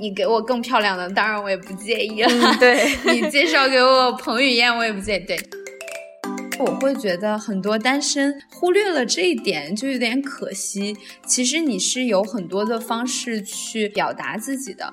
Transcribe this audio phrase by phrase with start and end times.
[0.00, 2.56] 你给我更漂亮的，当然我也不介意了。
[2.58, 5.24] 对 你介绍给我彭于晏，我也不介意。
[5.24, 5.38] 对，
[6.58, 10.96] 我会觉得很多单身忽略了这一点，就有点可惜。
[11.26, 14.92] 其实你是有很多的方式去表达自己的。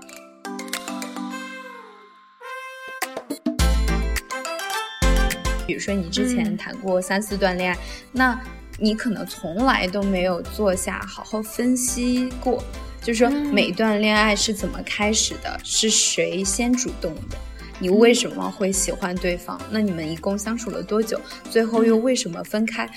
[5.68, 7.80] 比如说，你之前谈过三四段恋爱，
[8.12, 8.40] 那
[8.80, 12.64] 你可能从来都没有坐下好好分析过，
[13.06, 17.38] 就是说每一段恋爱是怎么开始的，是谁先主动的，
[17.78, 19.62] 你为什么会喜欢对方？
[19.70, 21.22] 那你们一共相处了多久？
[21.52, 22.90] 最后又为什么分开？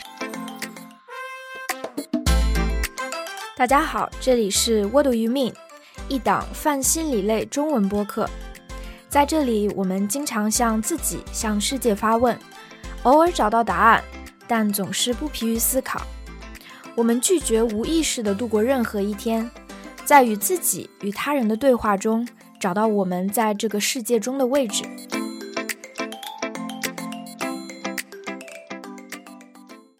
[3.55, 5.52] 大家好，这里是 What Do You Mean，
[6.09, 8.27] 一档泛心理类中文播客，
[9.11, 12.35] 在这里我们经常向自己、向世界发问。
[13.02, 14.02] 偶尔找到答案，
[14.47, 16.01] 但总是不疲于思考。
[16.95, 19.49] 我们拒绝无意识的度过任何一天，
[20.09, 22.27] 在与自己与他人的对话中，
[22.59, 24.82] 找到我们在这个世界中的位置。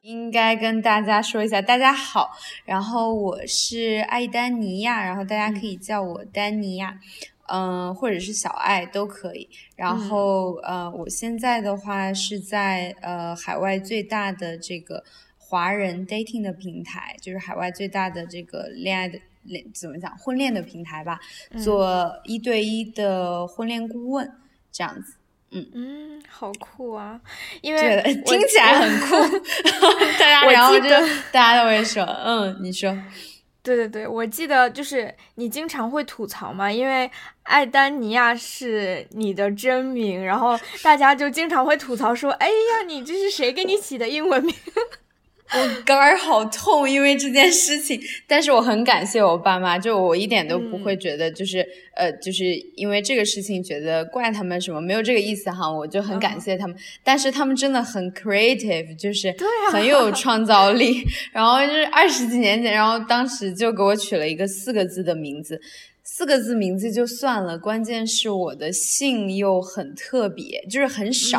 [0.01, 2.31] 应该跟大家说一下，大家好，
[2.65, 6.99] 然后我是艾丹尼亚，然后大家可以叫我丹尼亚。
[7.49, 9.47] 嗯，或者是小爱都可以。
[9.77, 15.05] 然后，呃，我现在的话是在呃海外最大的这个
[15.37, 19.23] 华人 dating 的平台，就是海外最大的这个恋爱的恋
[19.75, 21.19] 怎么讲婚恋的平台吧，
[21.63, 24.31] 做一对一的婚恋顾问
[24.73, 25.15] 这样子。
[25.51, 27.19] 嗯嗯，好酷啊！
[27.63, 29.39] 因为听起来很酷，
[30.21, 30.91] 大家然后就
[31.33, 32.95] 大家都会说，嗯，你说。
[33.63, 37.11] 对对对，我记得就是你经常会吐槽嘛，因为
[37.43, 44.55] 艾丹尼亚是你的真名，然后大家就经常会吐槽说：“哎呀，你这是谁给你起的英文名？”
[45.55, 48.01] 我 肝儿好痛，因为这件事情。
[48.27, 55.71] 但是我很感谢我爸妈，就我一点都不会觉得，就是呃，就是因为这个事情觉得怪他们什么，没有这个意思哈。
[55.71, 59.35] 我就很感谢他们，但是他们真的很 creative，就是
[59.73, 61.03] 很有创造力。
[61.33, 65.61] 然后就是二十几年前，然后当时就给我取了一个四个字的名字，
[66.11, 71.39] 四个字名字就算了，关键是我的姓又很特别，就是很少，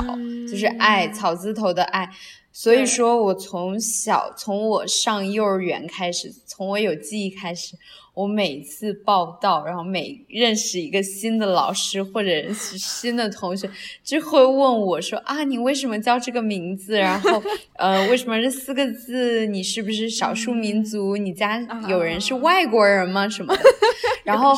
[0.50, 2.08] 就是爱草字头的爱。
[2.54, 7.76] 所以说，我从小从我上幼儿园开始，从我有记忆开始，
[8.20, 13.70] 我每次报道，然后每认识一个新的老师或者是新的同学，
[14.04, 16.98] 就会问我说啊，你为什么叫这个名字？
[16.98, 17.42] 然后，
[17.78, 19.46] 呃，为什么这四个字？
[19.46, 21.16] 你是不是少数民族？
[21.16, 23.30] 你家有人是外国人吗？
[23.30, 23.64] 什么的？
[24.26, 24.54] 然后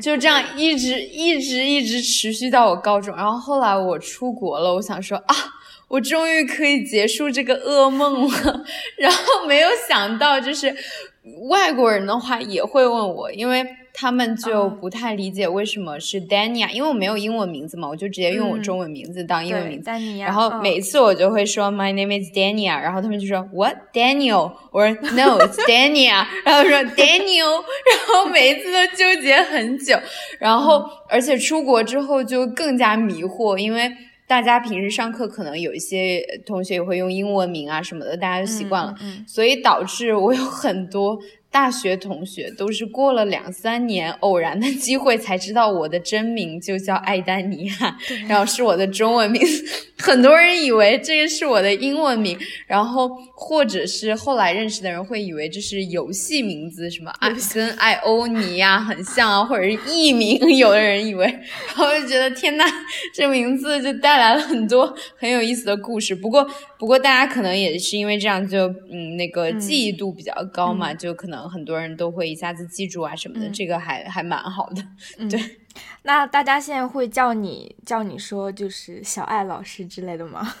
[0.00, 5.34] 就这样一直一直一直持续到我高中，然后后来我出国了，我想说啊。
[5.88, 8.64] 我终于可以结束这个噩梦了，
[8.98, 10.74] 然后没有想到，就是
[11.48, 19.90] 外国人的话也会问我，因为他们就不太理解为什么是 Dania，因为我没有英文名字嘛，我就直接用我中文名字当英文名字。
[20.20, 24.52] 然后每次我就会说 My name is Dania，然后他们就说 What Daniel？
[24.70, 26.26] 我说 No，it's Dania。
[26.44, 29.98] 然后说 Daniel， 然后每一次都纠结很久，
[30.38, 33.90] 然后而且出国之后就更加迷惑，因为。
[34.26, 38.94] 大家平时上课可能有一些同学也会用英文名啊什么的，大家就习惯了，
[39.26, 41.18] 所以导致我有很多。
[41.56, 47.96] 大学同学都是过了两三年偶然的机会才知道我的真名就叫艾丹尼亚，
[48.28, 49.40] 然后是我的中文名。
[49.98, 60.38] 很多人以为这个是我的英文名，然后或者是后来认识的人会以为这是游戏名字，什么艾跟艾欧尼呀很像啊，或者是艺名。
[60.58, 62.64] 有的人以为，然后就觉得天呐，
[63.14, 66.14] 这名字就带来了很多很有意思的故事。
[66.14, 66.46] 不过，
[66.78, 71.45] 不过大家可能也是因为这样就嗯那个记忆度比较高嘛，就可能。
[71.48, 74.82] 很多人都会一下子记住啊什么的，这个还还蛮好的。
[75.28, 75.58] 对，
[76.02, 80.54] 那大家现在会叫你叫你说就是小爱老师之类的吗？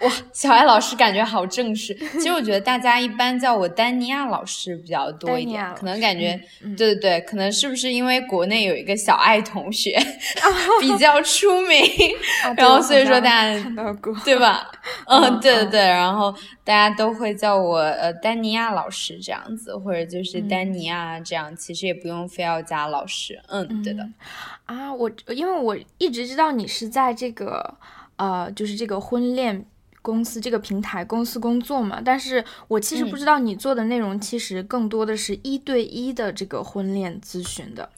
[0.00, 1.92] 哇，小艾老师感觉好正式。
[2.12, 6.40] 其实我觉得大家一般叫我丹尼亚老师比较多一点，可能感觉，
[6.76, 9.98] 对对对，可能是不是因为国内有一个小爱同学
[10.80, 11.82] 比较出名，
[12.56, 14.70] 然后所以说大家看到过，对吧？
[15.08, 16.32] 嗯，对对对，然后
[16.62, 23.42] 大家都会叫我呃丹尼亚老师这样子，或者就是丹尼亚这样，其实也不用非要加老师。
[23.48, 24.08] 嗯，对的。
[24.66, 27.74] 啊，我因为我一直知道你是在这个
[28.14, 29.66] 呃，就是这个婚恋。
[30.08, 37.90] 公司这个平台公司工作嘛，但是我其实不知道你做的内容其实更多的是一对一的这个婚恋咨询的。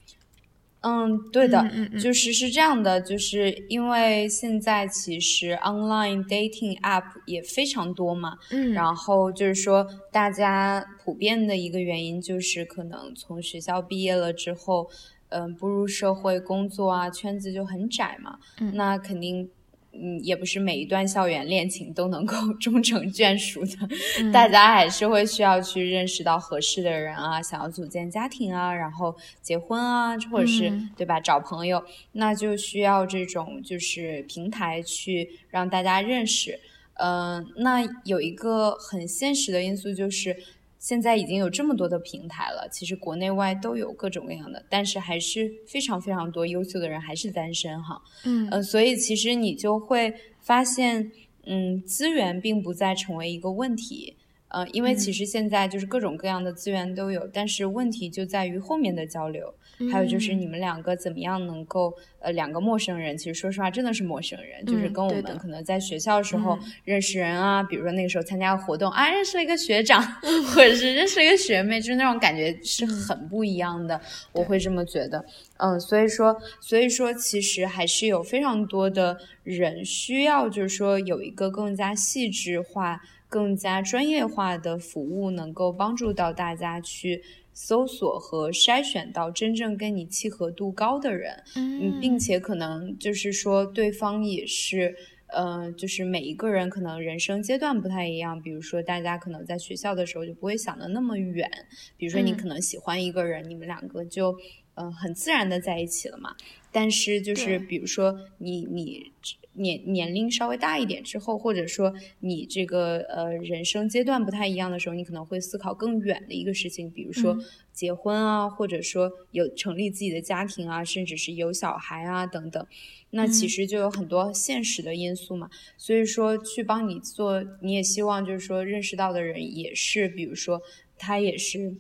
[0.81, 14.91] 嗯，对的，嗯嗯就是是这样的，就是因为现在其实 online dating app 也非常多嘛，嗯，然后就是说大家普遍的一个原因就是可能从学校毕业了之后，
[15.29, 19.49] 嗯，步入社会工作啊，圈子就很窄嘛，嗯那肯定。
[19.93, 23.89] 嗯，也不是每一段校园恋情都能够 终成眷属的，
[24.21, 36.61] 嗯大家还是会需要去认识到合适的人啊，想要组建家庭啊，然后结婚啊，或者是、嗯对吧，找朋友，那就需要这种就是平台去让大家认识。
[36.95, 40.37] 嗯、那有一个很现实的因素就是。
[40.81, 48.01] 现在已经有这么多的平台了，其实国内外都有各种各样的，但是还是非常非常多优秀的人还是单身哈。
[48.25, 51.13] 嗯呃，所以其实你就会发现，
[51.45, 54.17] 嗯，资源并不再成为一个问题，
[54.49, 59.55] 呃，因为其嗯实现在就是各种各样的资源都有，但是问题就在于后面的交流，
[59.93, 60.41] 还有就是嗯。
[60.41, 66.73] 你们两个怎么样能够，呃，两个陌生人，其实说实话真的是陌生人，就是跟我们可能在学校的时候嗯。
[66.85, 70.03] 认识人啊，比如说那个时候参加个活动啊，认识了一个学长，
[70.55, 74.01] 或者是认识了一个学妹，就是那种感觉是很不一样的，
[74.33, 75.25] 我会这么觉得。
[75.59, 91.43] 嗯，所以说，所以说，其实还是有非常多的人需要，就是说有一个更加细致化、更加专业化的服务，能够帮助到大家去搜索和筛选到真正跟你契合度高的人。
[91.57, 94.97] 嗯，并且可能就是说对方也是。
[95.33, 101.49] 呃，就是每一个人可能人生阶段不太一样，比如说大家可能在学校的时候就不会想的那么远，
[101.97, 104.37] 比如说你嗯可能喜欢一个人，你们两个就
[104.81, 106.35] 呃很自然的在一起了嘛。
[106.73, 109.11] 但是就是比如说你你
[109.55, 122.65] 年年龄稍微大一点之后，或者说你这个呃人生阶段不太一样的时候，你可能会思考更远的一个事情，比如说嗯结婚啊，或者说有成立自己的家庭啊，甚至是有小孩啊等等。
[123.11, 130.63] 那其嗯实就有很多现实的因素嘛，所以说去帮你做，你也希望就是说认识到的人也是，比如说
[130.97, 131.75] 他也是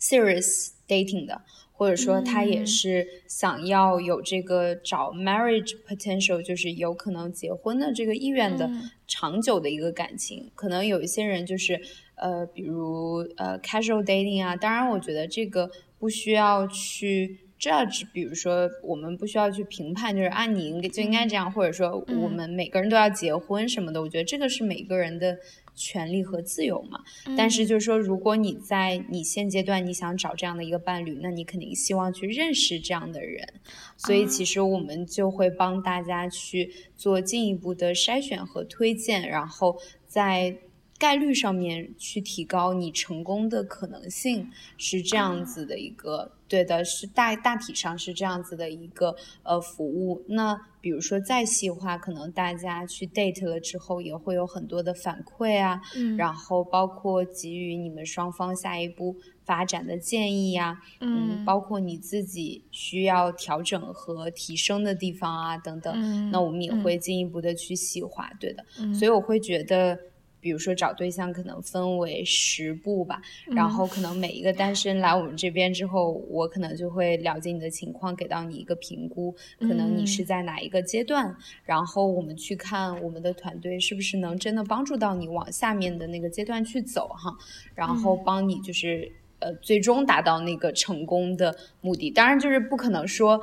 [0.00, 1.42] serious dating 的，
[1.80, 10.50] 或者说他也嗯是想要有这个找 marriage potential，就是有可能结婚的这个意愿的嗯长久的一个感情。
[10.54, 11.80] 可能有一些人就是
[12.16, 17.46] 呃，比如呃 casual dating 啊，当然我觉得这个不需要去。
[17.60, 25.38] judge，比如说我们不需要去评判，就是啊，你应该就应该这样，或者说我嗯们每个人都要结婚什么的，我觉得这个是每个人的
[25.80, 27.00] 权利和自由嘛。
[27.36, 33.54] 但是就是说，如果你在你现阶段你想找这样的一个伴侣，那你肯定希望去认识这样的人，
[33.96, 40.58] 所以其实我们就会帮大家去做进一步的筛选和推荐，然后在
[40.98, 49.14] 概率上面去提高你成功的可能性，是这样子的一个，对的，是大大体上是这样子的一个
[49.44, 50.22] 呃服务。
[50.26, 59.14] 那比如说再细化，可能大家去 date 了之后，也会有很多的反馈啊，嗯然后包括给予你们双方下一步
[59.44, 68.64] 发展的建议呀、嗯包括你自己需要调整和提升的地方啊等等，嗯那我们也嗯会进一步的去细化，对的。
[68.78, 69.98] 嗯所以我会觉得，
[70.40, 73.70] 比如说找对象可能分为十步吧，然嗯。
[73.70, 80.26] 后可能每一个单身来我们这边之后，我可能就会了解你的情况，给到你一个评估，可能你是嗯。
[80.26, 87.36] 在哪一个阶段，然后我们去看我们的团队是不是能真的帮助到你往下面的那个阶段去走哈，
[87.74, 88.22] 然后嗯。
[88.24, 89.12] 帮你就是。
[89.42, 93.40] 呃，最终达到那个成功的目的，当然就是不可能说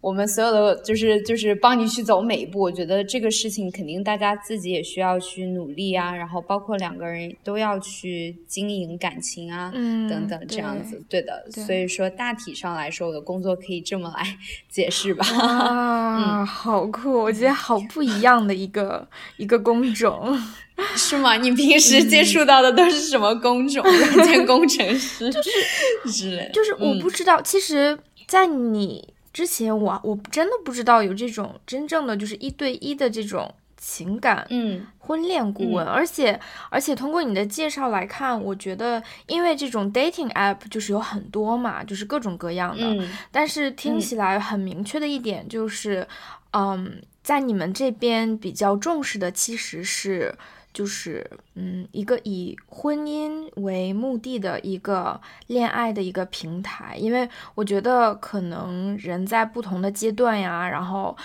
[0.00, 2.60] 我们所有的就是就是帮你去走每一步。
[2.60, 11.02] 我觉得这个事情肯定大家自己也需要去努力啊，然后包括两个人都要去经营感情啊，嗯等等这样子。
[11.08, 14.24] 对的，对所以说大体上来说，我的工作可以这么来
[14.70, 15.26] 解释吧。
[15.36, 17.12] 啊，好酷！
[17.12, 20.38] 我觉得好不一样的一个一个工种。
[20.94, 21.36] 是吗？
[21.38, 23.82] 你平时接触到的都是什么工种？
[23.82, 26.50] 软件工程师就是之类的。
[26.50, 27.98] 就是我嗯不知道，其实，
[28.28, 36.40] 在你之前我，我真的不知道有这种真正的就是一对一的这种情感嗯婚恋顾问，嗯而且
[36.70, 46.08] 而且通过你的介绍来看，我觉得因为这种 dating app 就是有很多嘛，就是各种各样的，嗯但是听嗯起来很明确的一点就是，
[46.52, 50.34] 嗯，在你们这边比较重视的其实是。
[50.76, 61.16] 就是，嗯，一个以婚姻为目的的一个恋爱的一个平台，因为我觉得可能人在不同的阶段呀，然后，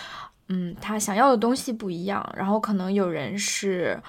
[0.48, 4.02] 嗯，他想要的东西不一样，然后可能有人是，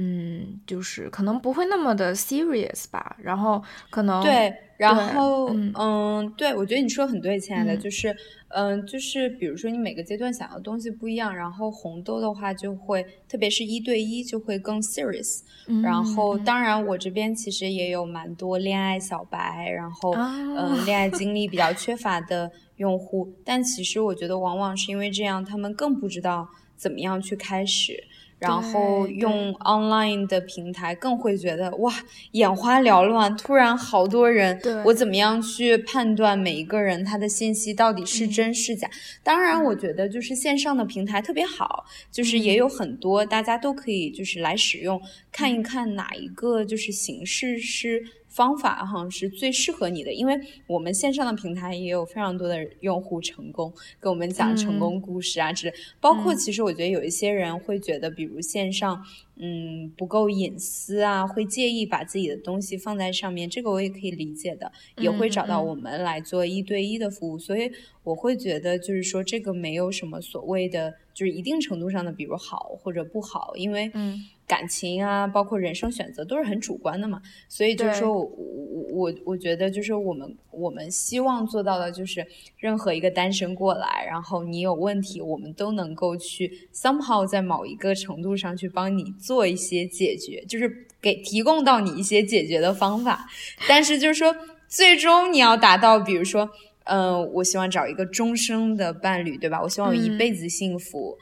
[0.00, 8.14] 嗯，就是可能不会那么的 serious 吧，然后可能对，然后嗯，对，我觉得你说很对，亲爱的，就是
[8.50, 15.40] 嗯，就是比如说你每个阶段想要的东西不一样，然后红豆的话就会，特别是一对一就会更 serious，
[15.82, 28.04] 然后当然我这边其实也有蛮多恋爱小白，然后嗯，恋爱经历比较 缺乏的用户，但其实我觉得往往是因为这样，他们更不知道怎么样去开始。
[28.38, 31.92] 然后用 online 的平台更会觉得哇
[32.32, 38.88] 眼花缭乱，突然好多人，我怎么样去判断每一个人他的信息到底是真是假？
[39.22, 45.00] 当然，我觉得就是线上的平台特别好，就是也有很多大家都可以就是来使用，
[45.32, 48.04] 看一看哪一个就是形式是。
[48.38, 55.74] 方法哈是最适合你的，因为我们线上的平台也有非常多的用户成功，跟我们讲成功故事啊，之类。
[56.00, 59.04] 包括其实我觉得有一些人会觉得，比如线上，
[59.34, 67.36] 嗯，不够隐私啊，会介意把自己的东西放在上面，这个我也可以理解的，也会找到我们来做一对一的服务。
[67.36, 67.68] 所以
[68.04, 74.20] 我会觉得，就是说这个没有什么所谓的，就是一定程度上的，比如好或者不好，因为嗯。
[74.48, 82.26] 感情啊，包括人生选择都是很主观的嘛，所以就是说我我我我觉得就是我们我们希望做到的就是
[82.56, 93.28] 任何一个单身过来，然后你有问题，我们都能够去 somehow 在某一个程度上去帮你做一些解决，就是给提供到你一些解决的方法。
[93.68, 94.34] 但是就是说，
[94.66, 96.48] 最终你要达到，比如说，
[96.84, 99.60] 嗯，我希望找一个终生的伴侣，对吧？
[99.62, 101.18] 我希望有一辈子幸福，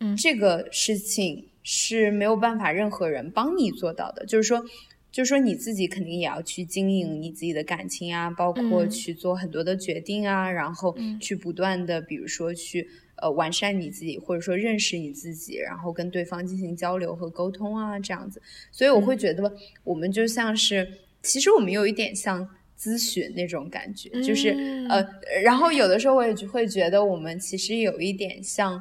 [0.00, 1.46] 嗯，这个事情。
[1.68, 4.64] 是没有办法任何人帮你做到的，就是说，
[5.10, 18.40] 就是说你自己肯定也要去经营你自己的感情啊，包括去做很多的决定啊，然后去不断的，比如说去呃完善你自己，或者说认识你自己，然后跟对方进行交流和沟通啊，这样子。
[18.70, 20.88] 所以我会觉得我们就像是，
[21.20, 24.50] 其实我们有一点像咨询那种感觉，就是
[24.88, 25.04] 呃，
[25.42, 28.80] 然后有的时候我也会觉得我们其实有一点像。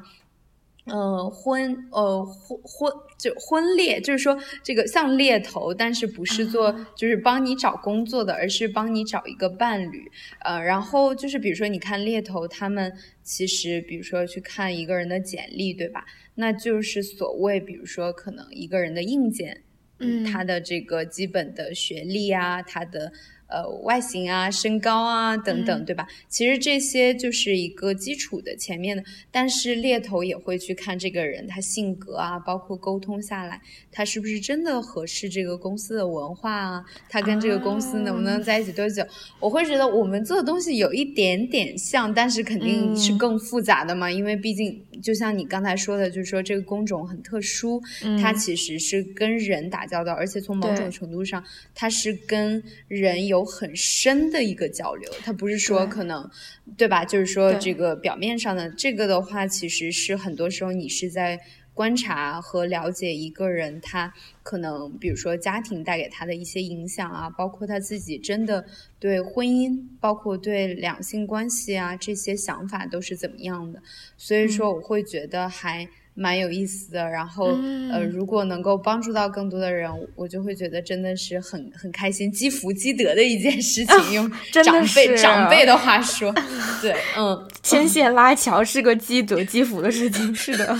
[0.85, 10.11] 呃，婚呃婚婚就婚猎，就是说这个像猎头，但是不是做就是帮你找工作的，而是帮你找一个伴侣。
[10.41, 16.05] 呃，然后就是比如说你看猎头，他们其实比如说去看一个人的简历，对吧？
[16.35, 19.63] 那就是所谓比如说可能一个人的硬件，
[19.97, 23.11] 嗯，他的这个基本的学历啊，他的。
[23.55, 26.05] 呃，外形啊，身高啊，等等，对吧？
[26.27, 33.61] 其实这些就是一个基础的前面的，但是猎头也会去看这个人他性格啊，包括沟通下来，
[33.93, 36.83] 他是不是真的合适这个公司的文化啊？
[37.07, 39.01] 他跟这个公司能不能在一起多久？
[39.39, 47.81] 我会觉得我们做的东西有一点点像，但是肯定是更复杂的嘛，因为毕竟就像你刚才说的，就是说这个工种很特殊，
[48.21, 51.41] 它其实是跟人打交道，而且从某种程度上，
[51.73, 53.44] 它是跟人有。
[53.45, 56.27] 有很深的一个交流，他不是说可能，
[56.75, 57.05] 对吧？
[57.05, 61.39] 就是说这个表面上的这个的话，其实是很多时候你是在
[61.75, 64.11] 观察和了解一个人，他
[64.41, 68.65] 可能比如说家庭带给他的一些影响啊，包括他自己真的
[68.99, 73.83] 对婚姻，包括对两性关系啊这些想法都是怎么样的。
[74.17, 75.87] 所以说，我会觉得还。
[76.17, 77.47] 蛮有意思的，然后
[77.91, 84.13] 呃，如果能够帮助到更多的人，我就会觉得真的是很很开心，积福积德的一件事情。
[84.13, 84.31] 用
[84.63, 86.33] 长辈长辈的话说，
[86.81, 90.77] 对，嗯，牵线拉桥是个积德积福的事情，是的，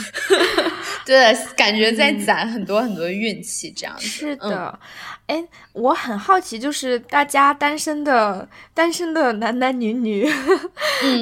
[1.05, 4.79] 对，感觉在攒很多很多运气，这样是的。
[5.27, 10.25] 哎，我很好奇，就是大家单身的单身的男男女女，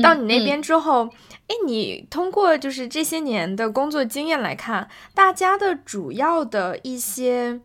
[0.03, 1.10] 到你那边之后。
[1.53, 7.60] 哎，你通过就是这些年的工作经验来看，大家的主要的一些，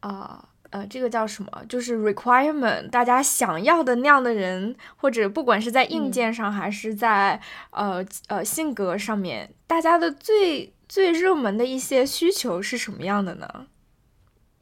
[0.00, 1.50] 啊呃，这个叫什么？
[1.68, 13.66] 就是 requirement，大家想要的那样的人，或者不管是在硬件上还是在呃呃性格上面，大家的最最热门的一些需求是什么样的呢？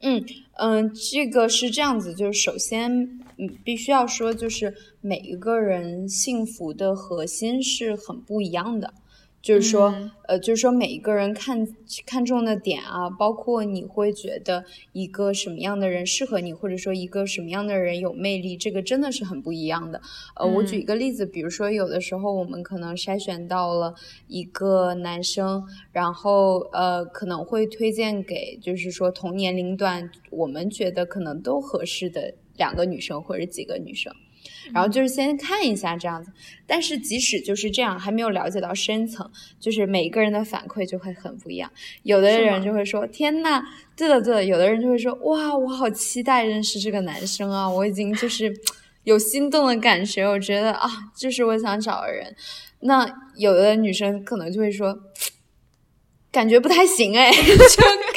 [0.01, 0.23] 嗯
[0.57, 8.93] 嗯，这个是这样子，就是首先，嗯，必须要说，就是每一个人幸福的核心是很不一样的。
[9.41, 9.93] 就是说，
[10.27, 11.67] 呃，就是说，每一个人看
[12.07, 20.01] 看重的点啊，包括你会觉得一个什么样的人适合你，或者说一个什么样的人有魅力，这个真的是很不一样的。
[20.35, 23.93] 呃，我举一个例子，比如说，有的时候我们可能筛选到了
[24.27, 34.13] 一个男生，然后呃，可能会推荐给就是说同年龄段我们觉得可能都合适的两个女生或者几个女生。
[34.71, 36.31] 然后就是先看一下这样子。
[36.67, 41.71] 但是即使就是这样，还没有了解到深层，就是每个人的反馈就会很不一样。
[42.03, 43.63] 有的人就会说：“天呐，
[43.95, 47.67] 对的对的。”有的人就会说：“哇，我好期待认识这个男生啊！
[47.67, 48.53] 我已经就是
[49.03, 52.35] 有心动的感觉，我觉得啊，就是我想找的人。”
[52.81, 53.07] 那
[53.37, 54.95] 有的女生可能就会说。
[56.31, 57.37] 感觉不太行哎， 就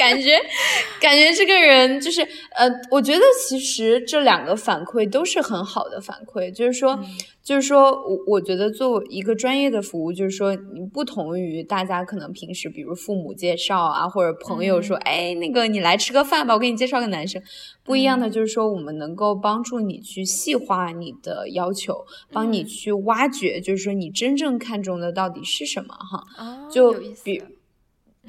[0.09, 0.39] 感觉，
[0.99, 2.21] 感觉这个人就是，
[2.55, 6.99] 呃，我觉得其实这两个反馈都是很好的反馈，就是说，
[7.43, 17.41] 就是说我我觉得做一个专业的服务，就是说你不同于大家可能平时比如父母介绍啊，或者朋友说，哎，那个你来吃个饭吧，我给你介绍个男生，
[17.83, 26.23] 不一样的就是说我们能够帮助你去细化你的要求，帮你去挖掘，就是说你真正看重的到底是什么哈，
[26.71, 27.43] 就比。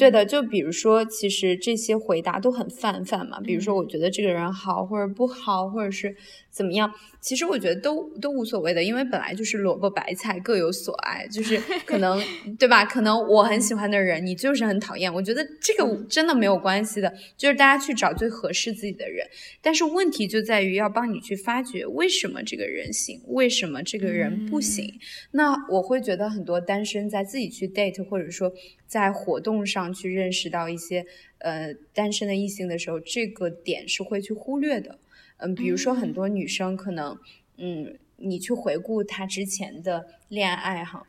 [0.01, 3.39] 对的，就比如说，其实这些回答都很泛泛嘛。
[3.39, 6.17] 比如说，我觉得这个人好或者不好，或者是。
[6.51, 6.93] 怎么样？
[7.21, 12.19] 其实我觉得都都无所谓的，因为本来就是萝卜白菜各有所爱，就 是可能
[12.59, 12.85] 对吧？
[12.85, 15.13] 可能我很喜欢的人，你就是很讨厌。
[15.13, 19.27] 我觉得这个真的没有关系的，就是大家去找最合适自己的人。
[19.61, 24.99] 但是问题就在于要帮你去发掘为什么这个人行，为什么这个人不行。
[25.33, 28.51] 那我会觉得很多单身在自己去 date，或者说
[28.87, 31.05] 在活动上去认识到一些
[31.41, 34.99] 呃单身的异性的时候，这个点是会去忽略的。
[35.41, 37.19] 嗯，比如说很多女生可能，
[37.57, 41.07] 嗯，你去回顾她之前的恋爱哈，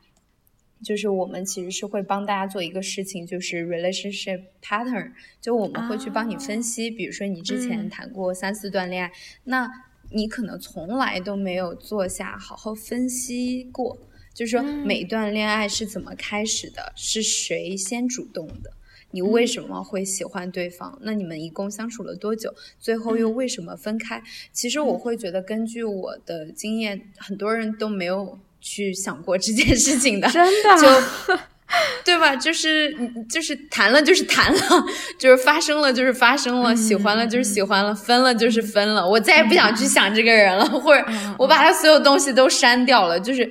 [0.84, 9.12] 就是我们其实是会帮大家做一个事情，就是 relationship pattern，就我们会去帮你分析，比如说你之前谈过三四段恋爱，
[9.44, 9.70] 那
[10.12, 13.98] 你可能从来都没有坐下好好分析过，
[14.34, 18.74] 就是说每一段恋爱是怎么开始的，是谁先主动的。
[19.12, 20.98] 你为什么会喜欢对方？
[21.02, 22.54] 那你们一共相处了多久？
[22.80, 24.22] 最后又为什么分开？
[24.52, 30.70] 其实我会觉得，根据我的经验，很多人都没有去想过这件事情的，真的
[31.36, 31.42] 就。
[32.04, 32.36] 对吧？
[32.36, 32.96] 就是
[33.30, 34.60] 就是谈了就是谈了，
[35.18, 39.08] 就是发生了就是发生了，喜欢了就是喜欢了，分了就是分了。
[39.08, 41.06] 我再也不想去想这个人了，或者
[41.38, 43.50] 我把他所有东西都删掉了，就是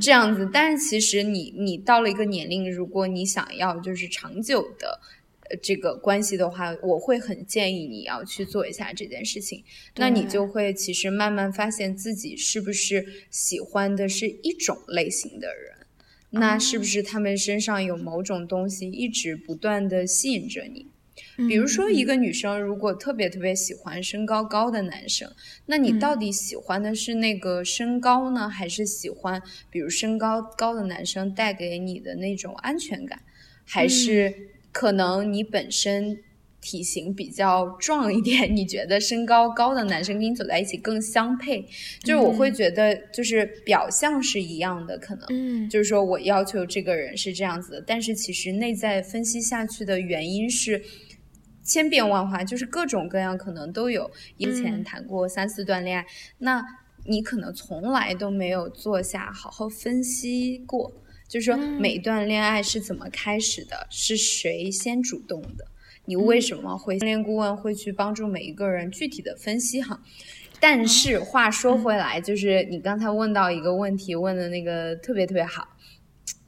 [0.00, 0.48] 这样子。
[0.52, 5.00] 但是其实你你到了一个年龄，如果你想要就是长久的
[5.62, 9.62] 这个关系的话，我会很建议你要去做一下这件事情。
[9.96, 15.79] 那你就会其实慢慢发现自己是不是喜欢的是一种类型的人。
[16.30, 20.86] 那是不是他们身上有某种东西一直不断的吸引着你？
[21.48, 25.30] 比如说，一个女生如果特别特别喜欢身高高的男生，
[25.66, 33.20] 那你到底喜欢的是那个身高呢，还是喜欢比如身高高的男生带给你的那种安全感，
[33.64, 36.22] 还是可能你本身？
[36.60, 41.66] 体型比较壮一点，你觉得身高高的男生跟你走在一起更相配？
[42.02, 50.82] 就是我会觉得，就是表象是一样的，可能，嗯，就是说我要求这个人是这样子的，但是其实内在分析下去的原因是
[51.64, 54.10] 千变万化，就是各种各样可能都有。
[54.36, 56.06] 以前谈过三四段恋爱，
[56.38, 56.62] 那
[57.06, 60.92] 你可能从来都没有坐下好好分析过，
[61.26, 65.64] 就是说每一段恋爱是怎么开始的，是谁先主动的。
[66.10, 70.00] 你为什么会训练顾问会去帮助每一个人具体的分析哈？
[70.58, 75.68] 但是话说回来，就是你刚才问到一个问题，问的那个特别特别好，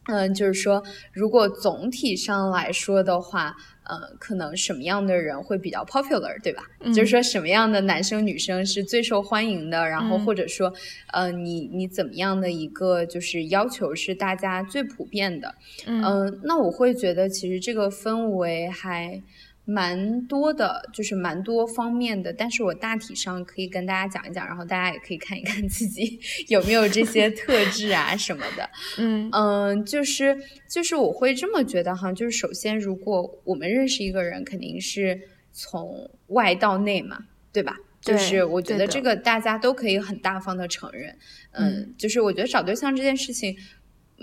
[0.09, 6.65] 嗯，就是说如果总体上来说的话，呃，可能什么样的人会比较 popular，对吧？
[6.93, 10.73] 就是说什么样的男生女生是最受欢迎的，然后或者说，
[11.13, 15.55] 呃，你你怎么样的一个就是要求是大家最普遍的？
[15.87, 19.23] 嗯，那我会觉得其实这个氛围还。
[19.65, 28.69] 蛮多的，就是蛮多方面的，但是我大体上可以跟大家讲一讲，然后大家也可以看一看自己 有没有这些特质啊什么的。
[28.99, 30.37] 嗯嗯，就是
[30.69, 35.21] 就是我会这么觉得哈，就是首先，如果我们认识一个人，肯定是
[35.53, 37.77] 从外到内嘛，对吧？
[38.01, 41.17] 就是我觉得这个大家都可以很大方的承认。
[41.53, 43.57] 嗯，就是我觉得找对象这件事情。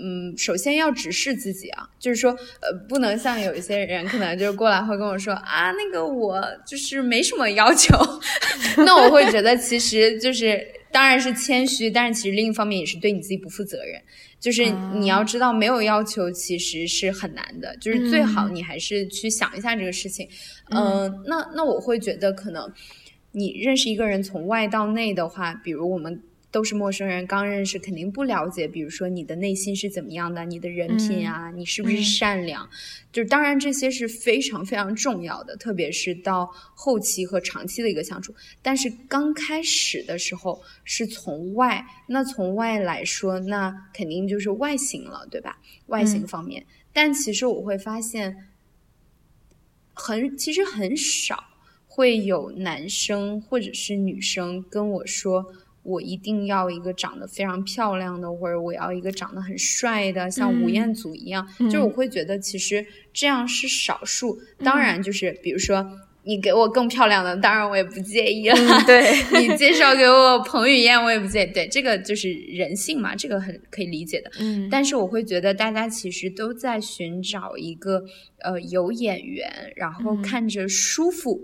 [0.02, 7.94] 嗯，首先要直视自己啊，就是说，呃，不能像有一些人可能就是过来会跟我说啊，那个我就是没什么要求，
[8.84, 14.00] 那我会觉得其实就是当然是谦虚，但是其实另一方面也是对你自己不负责任。
[14.38, 20.26] 就是你要知道，没有要求其实是很难的，就是最好你还是去想一下这个事情。
[20.70, 22.72] 嗯，那那我会觉得可能
[23.32, 26.22] 你认识一个人从外到内的话，比如我们。
[26.50, 32.68] 都是陌生人，刚认识肯定不了解，比如说你的内心是怎么样的，你的人品啊，你是不是善良，
[33.12, 38.34] 就是当然这些是非常非常重要的，特别是到后期和长期的一个相处。
[38.62, 45.56] 但是刚开始的时候是从外，那从外来说，那肯定就是外形了，对吧？
[45.86, 48.48] 外形方面，但其实我会发现，
[49.94, 51.44] 很其实很少
[51.86, 55.54] 会有男生或者是女生跟我说。
[55.82, 61.46] 我一定要一个长得非常漂亮的，或者我要一个长得很帅的，像吴彦祖一样。
[61.58, 64.38] 就是我会觉得，其实这样是少数。
[64.62, 65.84] 当然，就是比如说
[66.24, 68.56] 你给我更漂亮的，当然我也不介意了。
[68.86, 69.02] 对
[69.40, 71.52] 你介绍给我彭于晏，我也不介意。
[71.52, 74.30] 对，这个就是人性嘛，这个很可以理解的。
[74.38, 78.04] 嗯，但是我会觉得，大家其实都在寻找一个
[78.40, 81.40] 呃有眼缘，然后看着舒服。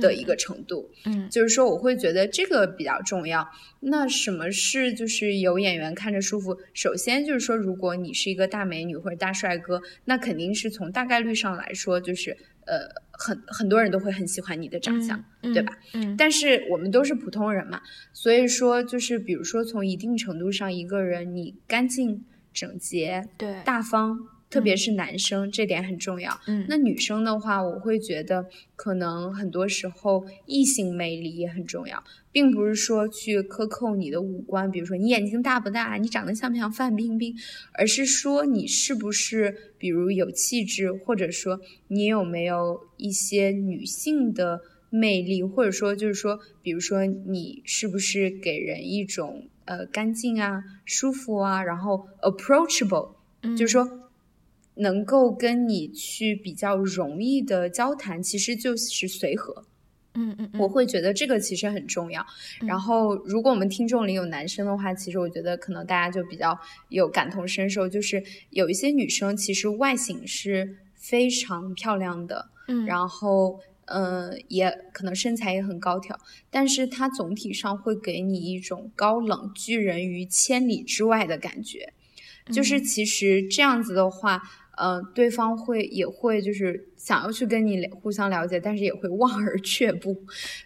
[0.00, 3.48] 的一个程度，嗯，就是说我会觉得这个比较重要。
[3.80, 6.58] 那什么是就是有演员看着舒服？
[6.74, 12.36] 首先就是说，如果你是一个大美女或者大帅哥，那肯定是从大概率上来说，就是
[12.66, 15.78] 呃，很很多人都会很喜欢你的长相，对吧？
[15.92, 16.16] 嗯。
[16.16, 17.80] 但是我们都是普通人嘛，
[18.12, 24.18] 所以说就是比如说从一定程度上，一个人你干净整洁，对，大方。
[24.48, 26.38] 特别是男生，这点很重要。
[26.46, 37.34] 嗯，那女生的话，我会觉得可能很多时候异性魅力也很重要，并不是说去克扣你的五官，比如说你眼睛大不大，你长得像不像范冰冰，
[37.74, 54.05] 而是说你是不是比如有气质，或者说你有没有一些女性的魅力，或者说就是说，比如说你是不是给人一种呃干净啊、舒服啊，然后 approachable，就是说。
[54.76, 59.64] 能够跟你去比较容易的交谈，其实就是随和。
[60.18, 62.24] 嗯嗯，我会觉得这个其实很重要。
[62.62, 66.58] 然后，如果我们听众里有男生的话，其实我觉得可能大家就比较
[66.88, 81.92] 有感同身受，就是有一些女生其实外形是非常漂亮的，嗯，然后嗯，也可能身材也很高挑，但是她总体上会给你一种高冷拒人于千里之外的感觉。
[82.50, 84.36] 就是其实这样子的话。
[84.36, 84.65] 嗯，
[85.14, 90.16] 对方会也会就是想要去跟你互相了解，但是也会望而却步。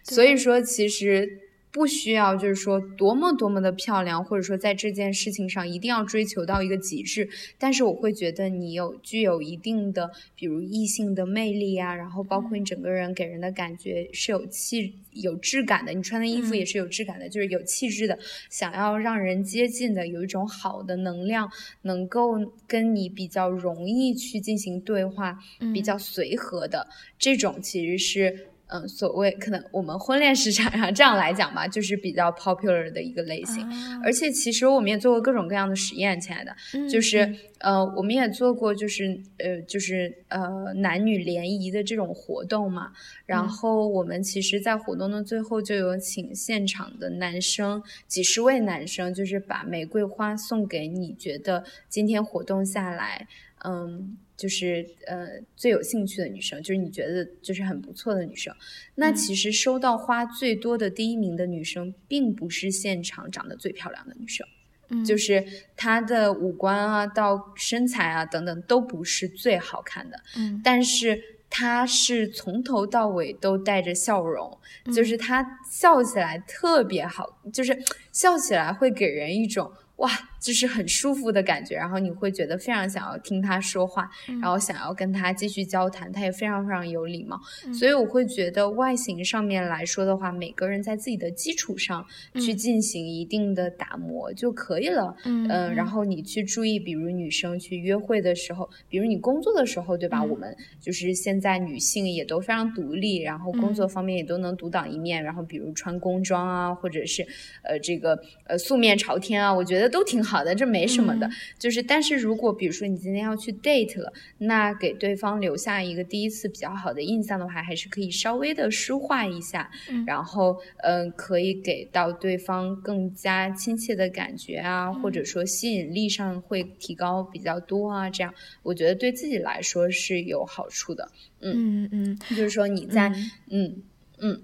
[0.03, 1.50] 所以说，其实。
[1.71, 7.29] 不需要，就是说多么多么的漂亮，或者说在这件事情上一定要追求到一个极致。
[7.57, 21.49] 但是我会觉得你有具有一定的，比如异性的魅力啊，然后包括你整个人给人的感觉是有气、有质感的，你穿的衣服也是有质感的，就是有气质的，想要让人接近的，有一种好的能量，
[21.83, 22.33] 能够
[22.67, 25.39] 跟你比较容易去进行对话，
[25.73, 28.47] 比较随和的这种，其实是。
[28.71, 33.67] 嗯，所谓可能我们婚恋市场上这样来讲吧，就是比较 popular 的一个类型。
[34.03, 36.55] 而且其实我们也做过各种各样的实验，亲爱的，
[36.89, 42.91] 就是呃，我们也做过就是呃，就是呃男女联谊的这种活动嘛。
[43.25, 53.27] 然后我们其实，在活动的最后就有请现场的男生几十位男生，就是把玫瑰花送给你觉得今天活动下来，
[53.65, 54.17] 嗯。
[54.37, 58.51] 就是呃最有兴趣的女生，就是你觉得就是很不错的女生。
[58.95, 64.47] 那其实收到花最多的第一名的女生，并不是现场长得最漂亮的女生，
[64.89, 65.45] 嗯，就是
[65.77, 74.57] 她的五官啊，到身材啊等等都不是最好看的，嗯，但是她是从头到尾都带着笑容，
[74.91, 77.79] 就是她笑起来特别好，就是
[78.11, 80.09] 笑起来会给人一种哇。
[80.41, 84.09] 就是很舒服的感觉，然后你会觉得非常想要听他说话，
[84.41, 87.39] 然后想要跟他继续交谈，他也非常非常有礼貌，
[87.71, 95.15] 所以我会觉得外形上面来说的话，每个人在自己的基础上去进行一定的打磨就可以了。
[95.25, 100.23] 嗯，然后你去注意，比如女生去约会的时候，比如你工作的时候，对吧？
[100.23, 107.21] 我们就是现在女性也都非常独立，然后工作方面也都能独当一面，然后比如穿工装啊，或者是
[107.63, 110.30] 呃这个呃素面朝天啊，我觉得都挺好。
[110.31, 119.69] 好的，这没什么的，就是，但是如果比如说你今天要去 date 了，那给对方留下一个第一次比较好的印象的话，还是可以稍微的梳化一下，
[120.07, 133.09] 然后，嗯，可以给到对方更加亲切的感觉啊，或者说吸引力上会提高比较多啊，这样我觉得对自己来说是有好处的，嗯嗯，就是说你在，
[133.49, 133.83] 嗯
[134.19, 134.41] 嗯。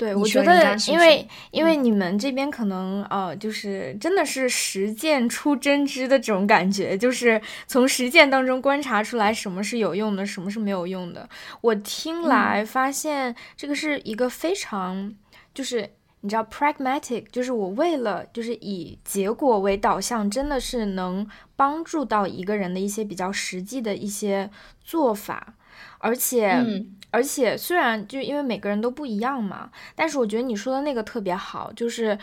[0.00, 11.28] 对，我觉得，因为因为你们这边可能呃，就是真的是实践出真知的这种感觉，就是从实践当中观察出来什么是有用的，什么是没有用的。
[11.60, 15.14] 我听来发现这个是一个非常
[15.52, 15.90] 就是
[16.22, 24.48] 你知道，pragmatic 就是我为了就是以结果为导向，真的是能帮助到一个人的一些比较实际的一些
[24.82, 25.56] 做法，
[25.98, 26.64] 而且
[27.10, 32.18] 而且虽然就因为每个人都不一样嘛，但是我觉得你说的那个特别好，就是。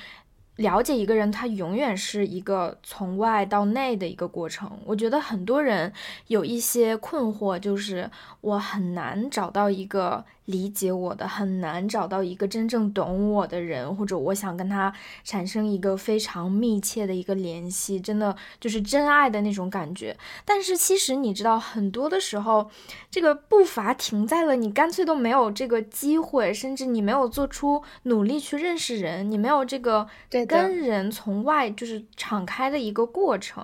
[0.58, 4.80] 了解一个人，他永远是一个从外到内的一个过程。
[4.86, 5.94] 我觉得很多人
[6.26, 8.10] 有一些困惑，就是
[8.42, 10.26] 我很难找到一个。
[10.48, 20.18] 理解我的很难找到一个真正懂我的人，或者我想跟他产生一个非常密切的一个联系，真的就是真爱的那种感觉。
[20.46, 22.72] 但是其实你知道，很多的时候，
[23.12, 30.08] 这个步伐停在了你干脆都没有这个机会，甚至你没有做出努力去认识人，你没有这个
[30.48, 33.64] 跟人从外就是敞开的一个过程，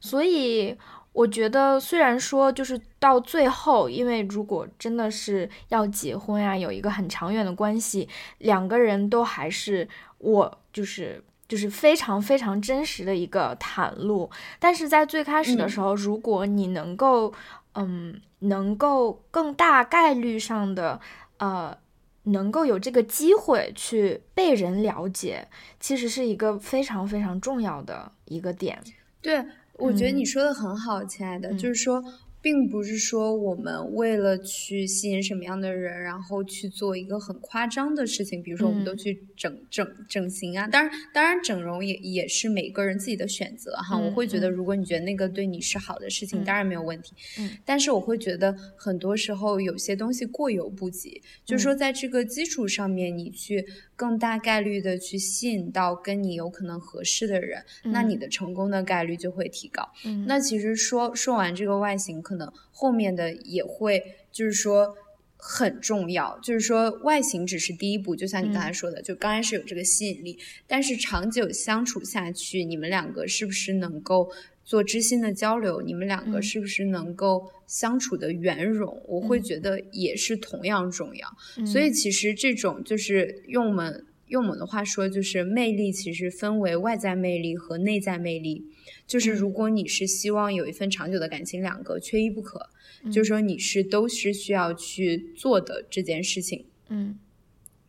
[0.00, 0.78] 所以。
[1.12, 14.30] 我觉得，虽然说就是到最后，因为如果真的是要结婚呀，有一个很长远的关系，两个人都还是我就是就是非常非常真实的一个袒露。
[14.58, 17.34] 但是在最开始的时候，如果你能够，
[17.74, 20.98] 嗯，能够更大概率上的，
[21.36, 21.76] 呃，
[22.24, 25.46] 能够有这个机会去被人了解，
[25.78, 28.82] 其实是一个非常非常重要的一个点。
[29.20, 29.44] 对。
[29.82, 32.02] 我觉得你说的很好，亲爱的，就是说。
[32.42, 40.66] 并不是说我们为了去吸引什么样的人，然后去做一个很夸张的事情，比如说我们都去整整整形啊。
[40.66, 43.96] 当然，当然整容也也是每个人自己的选择哈。
[43.96, 47.14] 我会觉得，如果你觉得那个对你是好的事情，当然没有问题。
[47.38, 47.48] 嗯。
[47.64, 59.88] 但是我会觉得，很多时候有些东西过犹不及，就是说在这个基础上面，你去更大概率的去吸引到跟你有可能合适的人，那你的成功的概率就会提高。
[60.04, 60.24] 嗯。
[60.26, 62.20] 那其实说说完这个外形。
[62.32, 64.96] 可能后面的也会，就是说
[65.36, 74.30] 很重要，就是说外形只是第一步，就像你刚才说的，就刚开始有这个吸引力，但是长久相处下去，你们两个是不是能够
[74.64, 75.82] 做知心的交流？
[75.82, 79.02] 你们两个是不是能够相处的圆融？
[79.06, 81.28] 我会觉得也是同样重要。
[81.66, 88.64] 所以其实这种就是用我们用我们的话说，就是魅力其实分为外在魅力和内在魅力。
[89.12, 92.70] 就是如果你是希望有一份长久的感情，两个缺一不可，
[93.12, 96.64] 就是说你是都是需要去做的这件事情。
[96.88, 97.18] 嗯，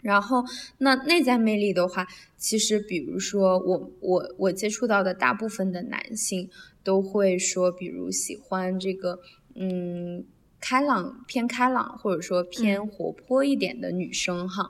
[0.01, 0.43] 然后
[0.79, 2.05] 那内在魅力的话，
[2.35, 6.49] 其实比如说我我我接触到的大部分的男性
[6.83, 9.21] 都会说，比如喜欢这个
[9.55, 10.25] 嗯
[10.59, 14.69] 开朗偏开朗，或者说偏活泼一点的女生哈，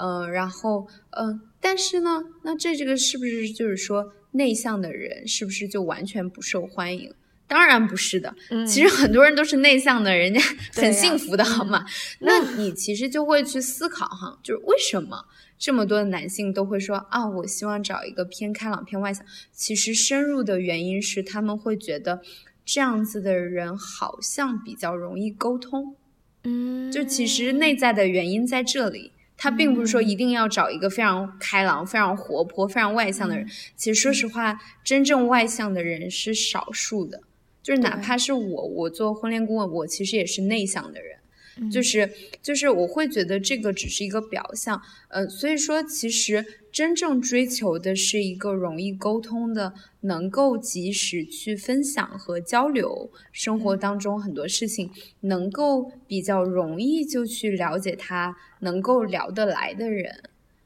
[0.00, 4.12] 嗯，然后嗯，但是呢，那这这个是不是就是说？
[4.32, 7.12] 内向的人是不是就完全不受欢迎？
[7.48, 8.32] 当然不是的。
[8.64, 10.40] 其实很多人都是内向的，人家
[10.72, 11.84] 很幸福的，好吗？
[12.20, 15.24] 那你其实就会去思考哈，就是为什么
[15.58, 19.26] 这么多的男性都会说啊，我希望找一个偏开朗、偏外向。
[19.50, 22.22] 其实深入的原因是，他们会觉得
[22.64, 25.96] 这样子的人好像比较容易沟通。
[26.44, 29.10] 嗯，就其实内在的原因在这里。
[29.42, 33.48] 他并不是说一定要找一个非常开朗、非常活泼、非常外向的人。
[33.74, 37.22] 其实说实话，真正外向的人是少数的。
[37.62, 41.19] 就是哪怕是我，我做婚恋顾问，我其实也是内向的人。
[41.68, 42.08] 就是
[42.42, 44.80] 就是我会觉得这个只是一个表象。
[45.08, 46.44] 呃，所以说其实。
[46.72, 54.88] 真正追求的是一个容易沟通的，能够及时去分享和交流生活当中很多事情，
[55.22, 60.22] 能够比较容易就去了解他，能够聊得来的人。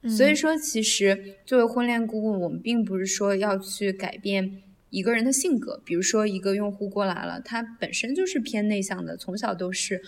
[0.07, 5.81] 所以说，其实作为婚恋顾问，我们并不是说要去改变一个人的性格。
[5.87, 10.03] 比如说，一个用户过来了，他本身就是偏内向的，从小都是，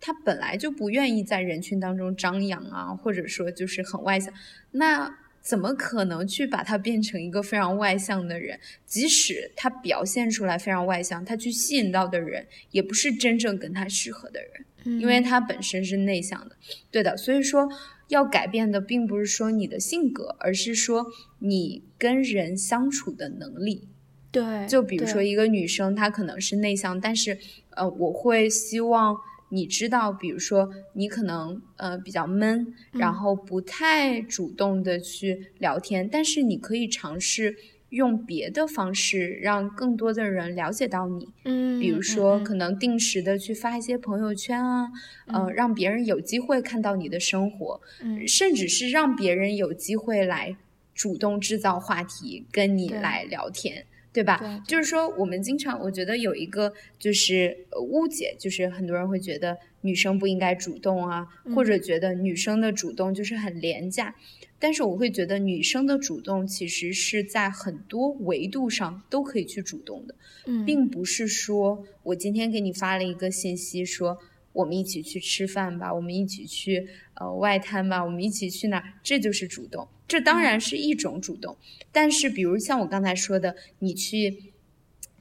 [0.00, 4.32] 他本来就不愿意在人群当中张扬啊，或者说就是很外向，
[4.72, 5.18] 那。
[5.40, 8.58] 怎么可能去把他变成一个非常外向的人？
[8.84, 16.56] 即使他表现出来非常外向，他去吸引到的人也不是真正跟他适合的人，因为他本身是内向的。
[16.90, 17.66] 对的，所以说
[18.08, 21.06] 要改变的并不是说你的性格，而是说
[21.38, 23.88] 你跟人相处的能力。
[24.30, 27.38] 对，就比如说一个女生，她可能是内向，但是
[27.70, 29.16] 呃，我会希望。
[29.50, 37.56] 你知道，比如说你可能呃比较闷，然后不太主动的去聊天，但是你可以尝试
[37.90, 41.28] 用别的方式让更多的人了解到你。
[41.44, 44.88] 嗯，比如说可能定时的去发一些朋友圈啊，
[45.28, 50.54] 呃，让别人有机会看到你的生活，嗯甚至是让别人有机会来
[50.94, 53.86] 主动制造话题跟你来聊天。
[54.18, 54.64] 对吧？
[54.66, 64.16] 就是说，我们经常，我觉得有一个就是误解，就是很多人会觉得女生不应该主动啊，或者觉得女生的主动就是很廉价。
[64.58, 74.18] 但是我会觉得女生的主动其实是在很多维度上都可以去主动的，嗯，并不是说我今天给你发了一个信息说
[74.52, 76.88] 我们一起去吃饭吧，我们一起去
[77.20, 79.88] 呃外滩吧，我们一起去哪，这就是主动。
[80.06, 81.56] 这当然是一种主动，
[81.92, 84.52] 但是比如像我刚才说的，你去。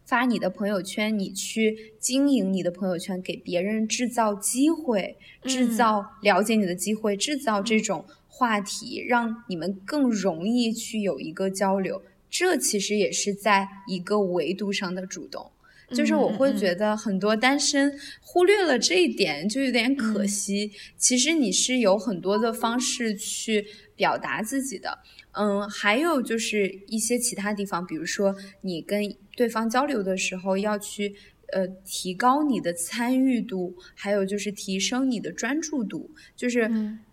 [0.05, 12.01] 发你的朋友圈，你去经营你的朋友圈，给别人制造机会，制造了解你的机会，制造这种话题，让你们更容易去有一个交流。
[12.29, 15.51] 这其实也是在一个维度上的主动。
[15.91, 20.71] 就是我会觉得很多单身忽略了这一点，就有点可惜。
[20.97, 24.99] 其实你是有很多的方式去表达自己的。
[25.31, 31.15] 嗯，还有就是一些其他地方，比如说你跟对方交流的时候，要去
[31.53, 36.09] 呃提高你的参与度，还有就是提升你的专注度。
[36.35, 36.69] 就是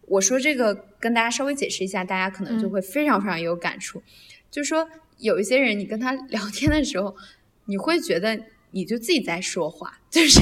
[0.07, 4.03] 我说这个跟大家稍微解释一下，大家可能就会非常非常有感触。
[4.51, 7.15] 就是说有一些人，你跟他 聊天的时候，
[7.67, 8.41] 你会觉得
[8.75, 10.41] 你就自己在说话， 就是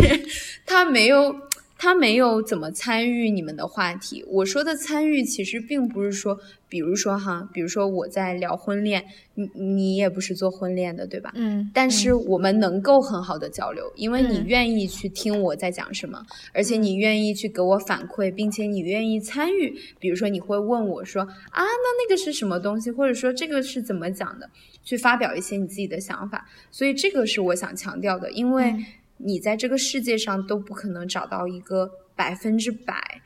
[0.66, 1.37] 他没有。
[1.85, 4.25] 他没有怎么参与你们的话题。
[4.29, 11.33] 我说的参与，其实并不是说，比如说哈，比如说我在聊婚恋，你你也不是做婚恋的，对吧？
[11.35, 11.68] 嗯。
[11.75, 19.77] 但是我们能够很好的交流，因为你愿意去听我在讲什么，而且你愿意去给我反馈，并且你愿意参与。
[19.99, 24.49] 比如说你会问我说啊，那那个是什么东西，或者说这个是怎么讲的，
[24.83, 26.49] 去发表一些你自己的想法。
[26.71, 28.85] 所以这个是我想强调的，因为。
[29.25, 33.23] 你在这个世界上都不可能找到一个百分之百。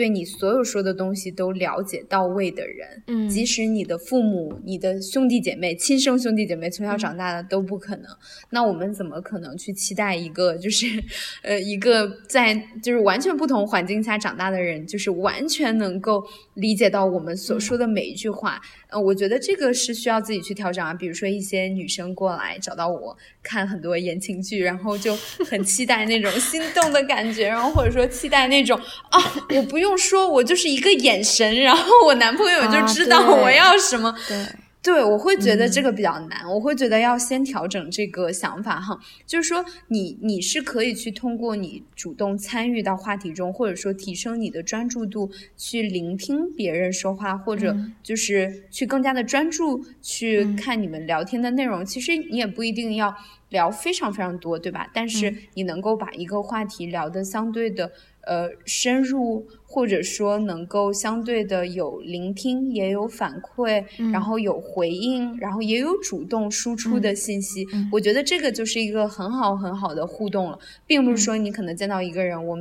[0.00, 8.06] 对你所有说的东西都了解到位的人，嗯，即使你的父母、你的兄弟姐妹、亲生兄弟姐妹从小长大的都不可能。
[8.48, 10.86] 那我们怎么可能去期待一个就是，
[11.44, 18.58] 呃，一个在就是完全不同环境下长大的人，就是完全能够理解到我们所说的每一句话？
[18.88, 20.94] 呃，我觉得这个是需要自己去调整啊。
[20.94, 29.20] 比如说一些女生过来找到我看很多言情剧，然后就很期待那种心动的感觉，然后或者说期待那种啊，
[29.54, 29.89] 我不用。
[29.96, 34.14] 说，我就是一个眼神，然后我男朋友就知道我要什么。
[34.28, 34.46] 对，
[34.82, 38.98] 对我会觉得这个比较难，我会觉得要先调整这个想法哈。
[39.26, 51.84] 就是说，你你是可以去通过你主动参与到话题中，或者说提升你的专注度，去聆听别人说话，或者就是去更加的专注去看你们聊天的内容。
[51.84, 53.14] 其实你也不一定要
[53.50, 54.90] 聊非常非常多，对吧？
[54.92, 57.92] 但是你能够把一个话题聊得相对的。
[58.22, 63.82] 呃，深入或者说能够相对的有聆听，也有反馈，
[64.12, 67.66] 然后有回应，然后也有主动输出的信息。
[67.90, 72.58] 我觉得这个就是一个很好很好的互动了，并不是说你可能见到一个人，我。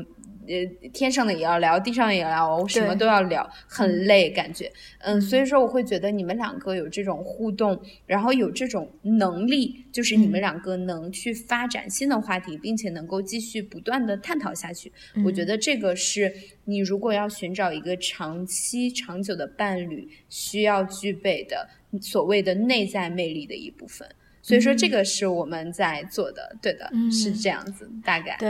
[0.49, 4.71] 呃，天上的也要聊，地上也要聊，什么都要聊，很累感觉。
[5.01, 14.91] 嗯，所以说我会觉得你们两个有这种互动，然后有这种能力，就是你们两个能去发展新的话题，并且能够继续不断的探讨下去。
[15.23, 16.33] 我觉得这个是
[16.65, 21.69] 你如果要寻找一个长期长久的伴侣需要具备的
[22.01, 24.07] 所谓的内在魅力的一部分。
[24.41, 28.49] 所以说这个是我们在做的，对的，是这样子，大概对。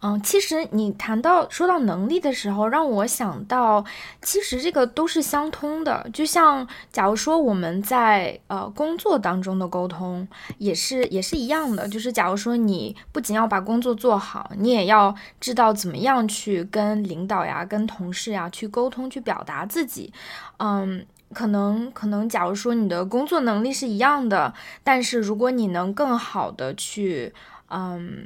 [0.00, 3.84] 嗯，其实你谈到说到能力的时候，让我想到，
[4.22, 6.08] 其实这个都是相通的。
[6.12, 11.88] 就像假如说我们在呃工作当中的沟通，也是也是一样的。
[11.88, 20.12] 就是假如说你不仅要把工作做好，你也要知道怎么样去跟领导呀、跟同事呀去沟通、去表达自己。
[20.58, 27.34] 嗯，可能可能假如说你的工作能力是一样的，但是如果你能更好的去。
[27.70, 28.24] 嗯，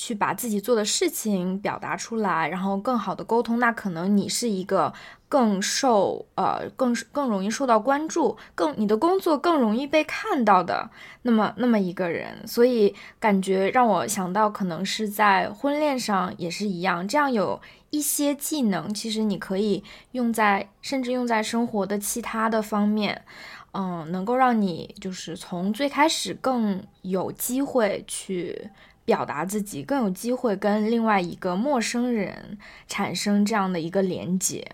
[0.00, 4.90] 去把自己做的事情表达出来，然后更好的沟通，那可能你是一个
[5.28, 10.88] 更受呃更更容易受到关注，更你的工作更容易被看到的
[11.20, 12.46] 那么那么一个人。
[12.46, 17.60] 所以感觉让我想到，可能是在婚恋上也是一样，这样有
[17.90, 23.22] 一些技能，其实你可以用在甚至用在生活的其他的方面。
[23.72, 28.68] 嗯，能够让你就是从最开始更有机会去
[29.10, 34.64] 表达自己，更有机会跟另外一个陌生人产生这样的一个连接，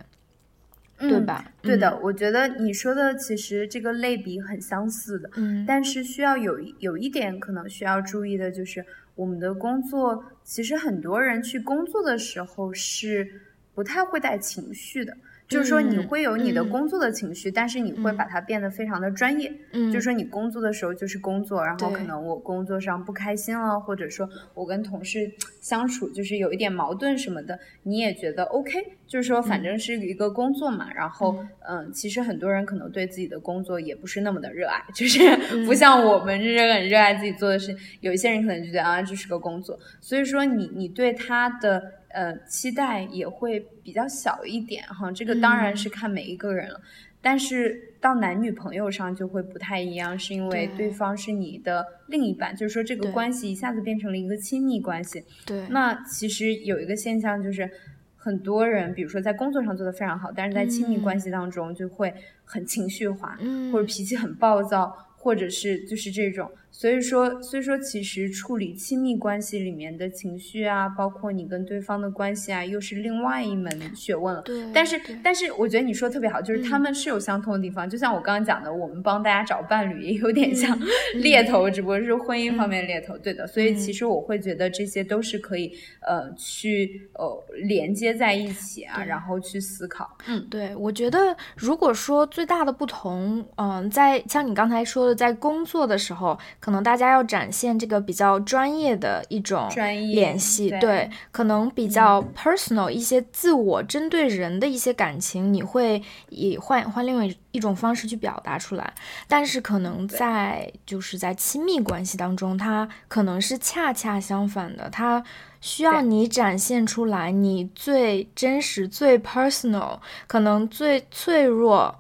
[0.99, 1.51] 对吧？
[1.63, 13.41] 对的，我觉得你说的其实这个类比很相似的，嗯，但是需要有有一点可能需要注意的就是，我们的工作其实很多人去工作的时候是
[13.75, 15.17] 不太会带情绪的。
[15.49, 19.53] 就是说你会有你的工作的情绪，但是你会把它变得非常的专业。
[19.73, 25.31] 嗯，就是说你工作的时候就是工作，然后可能我工作上不开心了，或者说我跟同事
[25.61, 28.73] 相处就是有一点矛盾什么的，你也觉得 OK，
[29.07, 30.93] 就是说反正是一个工作嘛。
[30.93, 35.21] 然后嗯，其实很多人可能对自己的工作也不是那么的热爱，就是
[35.65, 37.77] 不像我们是很热爱自己做的事。
[38.01, 41.93] 有一些人可能就觉得啊，这是个工作，所以说你你对他的。
[42.17, 46.81] 呃，期待也会比较小一点哈，这个当然是看每一个人了。
[47.21, 55.23] 但是到男女朋友上就会不太一样，是因为对方是你的另一半，就是说这个关系一下子变成了一个亲密关系。
[55.45, 55.67] 对。
[55.69, 57.71] 那其实有一个现象就是，
[58.17, 62.15] 很多人比如说在工作上做的非常好，但是在亲密关系当中就会
[62.47, 63.39] 很情绪化，
[63.71, 66.51] 或者脾气很暴躁，或者是就是这种。
[66.79, 74.43] 所以说，所以说，其实处理亲密关系里面的情绪啊，包括你跟对方的关系啊，又是另外一门学问了。
[74.43, 74.63] 对。
[74.75, 77.89] 但是，但是，我觉得你说的特别好，就是他们是有相通的地方。
[77.89, 80.79] 就像我刚刚讲的，我们帮大家找伴侣，也有点像
[81.17, 83.17] 猎头，只不过是婚姻方面猎头。
[83.17, 83.47] 对的。
[83.47, 85.73] 所以，其实我会觉得这些都是可以
[86.07, 90.15] 呃去呃连接在一起啊，然后去思考。
[90.27, 90.77] 嗯，对。
[90.77, 96.39] 我觉得，如果说最大的不同，嗯，在像你刚才说的，在工作的时候。
[96.67, 99.69] 可能大家要展现这个比较专业的一种
[100.13, 108.93] 联系，对，可能比较 personal 一些自我针对人的一些感情，你会以换换另外一种方式去表达出来。
[109.29, 115.23] 但是可能在就是在亲密关系当中，它可能是恰恰相反的，它
[115.61, 121.97] 需要你展现出来你最真实、最 personal，可能最脆弱，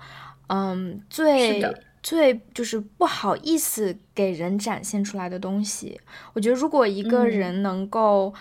[0.49, 1.64] 嗯，最。
[2.07, 6.01] 最就是不好意思给人展现出来的东西，
[6.35, 8.33] 我觉得如果一个人能够，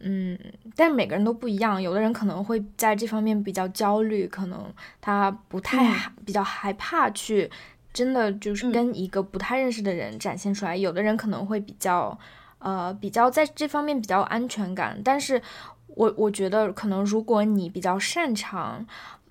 [0.00, 0.38] 嗯，
[0.76, 4.70] 但每个人都不一样，有的人可能会在这方面比较焦虑，可能
[5.00, 7.50] 他不太比较害怕去
[7.94, 12.18] 真的就是跟一个不太认识的人展现出来，有的人可能会比较，
[12.58, 15.40] 呃，比较在这方面比较安全感，但是
[15.86, 18.86] 我我觉得可能如果你比较擅长。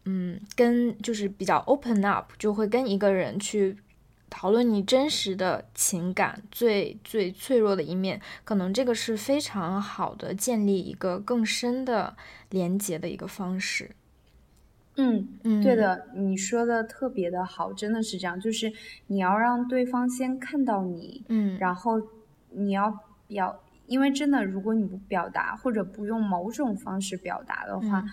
[0.05, 3.77] 嗯，跟就是比较 open up，就会跟一个人去
[4.29, 12.17] 讨论你真实的情感，最最脆弱的一面，可能这个是非常好的建立一个更深的
[12.49, 13.91] 连接的一个方式。
[14.97, 18.71] 嗯嗯，对的，你说的特别的好，真的是这样，就是
[19.07, 22.01] 你要让对方先看到你，嗯，然后
[22.49, 28.03] 你要表，因为真的，如果你不表达或者不用某种方式表达的话。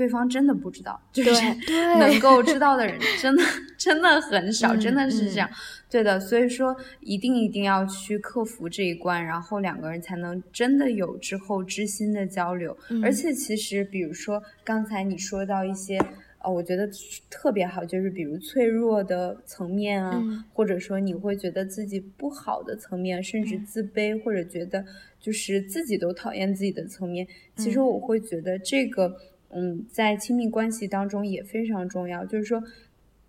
[0.00, 1.30] 对方真的不知道，就是
[2.00, 3.42] 能够知道的人真的
[3.76, 5.46] 真的很少，真的是这样。
[5.90, 12.74] 对的，所以说一定一定要去克服这一关，然后两个人才能真的有之后知心的交流。
[13.02, 15.98] 而且其实，比如说刚才你说到一些，
[16.38, 16.88] 呃，我觉得
[17.28, 20.18] 特别好，就是比如脆弱的层面啊，
[20.54, 24.82] 或者说你会觉得自己不好的层面，甚至自卑或者觉得
[25.20, 27.26] 就是自己都讨厌自己的层面，
[27.56, 29.14] 其实我会觉得这个。
[29.52, 32.62] 嗯，在亲密关系当中也非常重要，就是说，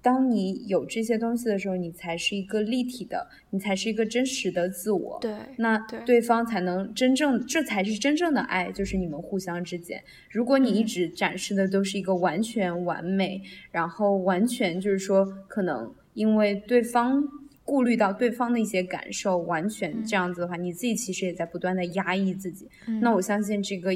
[0.04, 5.18] 当你有这些东西的时候，你才是一个立体的，你才是一个真实的自我。
[5.22, 10.04] 对，那对方才能真正，这才是真正的爱，就是你们互相之间。
[10.30, 13.42] 如果你一直展示的都是一个完全完美，
[13.72, 17.24] 然后完全就是说，可能因为对方
[17.64, 22.68] 顾虑到对方的一些感受，完全这样子的话，你自己其实也在不断的压抑自己。
[23.02, 23.92] 那我相信这个。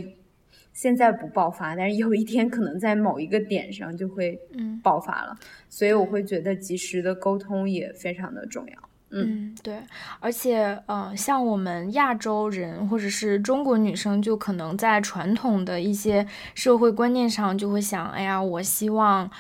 [0.76, 4.38] 现在不爆发，但是有一天可能在某一个点上就会
[4.84, 5.36] 爆发了，
[5.70, 8.74] 所以我会觉得及时的沟通也非常的重要。
[9.12, 9.80] 嗯，对，
[10.20, 19.32] 而且，嗯，像我们亚洲人或者是中国女生，就可能在传统的一些社会观念上就会想，哎呀，我希望。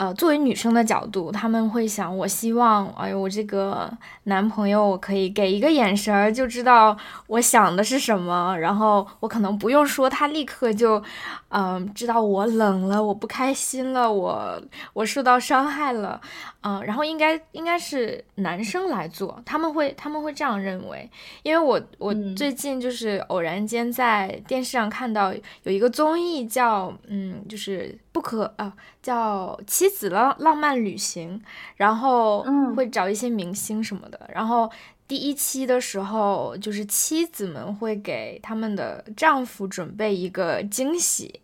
[0.00, 3.92] 呃，作为女生的角度，他们会想，我希望，哎呦，我这个
[4.24, 6.96] 男朋友，我可以给一个眼神儿就知道
[7.26, 11.02] 我想的是什么，然后我可能不用说，他立刻就，
[11.50, 14.58] 嗯，知道我冷了，我不开心了，我
[14.94, 16.18] 我受到伤害了，
[16.62, 21.08] 嗯，然后应该应该是男生来做，他们会他们会这样认为，
[21.44, 25.32] 因为我我最近就是偶然间在电视上看到
[25.62, 29.90] 有一个综艺叫，嗯，就是不可啊，叫妻。
[29.90, 31.42] 子浪浪漫旅行，
[31.76, 32.42] 然后
[32.74, 34.18] 会找一些明星什么的。
[34.32, 34.70] 然后
[35.06, 41.42] 第一期的时候，就是妻子们会给他们的丈夫准备一个惊喜，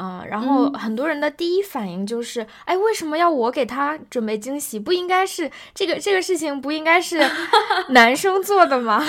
[0.00, 4.78] 啊，然后很多人的第一反应就是，哎，为什么要我给他准备惊喜？
[4.78, 7.20] 不应该是这个这个事情不应该是
[7.90, 9.04] 男生做的吗？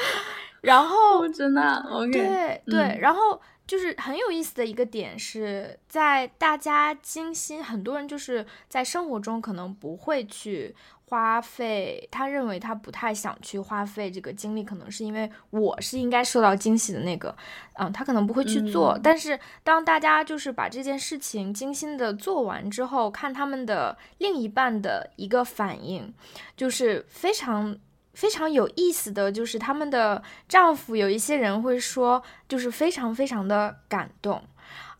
[0.60, 1.82] 然后真的，
[2.12, 3.40] 对对，然后。
[3.66, 10.72] 就是很有意思的一个点是在大家精心，很多人就是在生活中可能不会去
[11.08, 17.34] 花费，他认为他不太想去花费这个精力，可能是因为我是应该受到惊喜的那个，
[17.74, 18.98] 嗯，他可能不会去做。
[19.02, 26.12] 但是当大家就是把这件事情精心的做完之后，看他们的另一半的一个反应，
[26.56, 27.78] 就是非常。
[28.16, 34.42] 非常有意思的就是他们的丈夫，有一些人会说，就是非常非常的感动，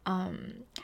[0.04, 0.36] 嗯，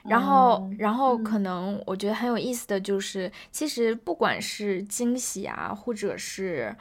[0.04, 6.74] 然后然后可能我觉得很有意思的就是，其实不管是惊喜啊，或者是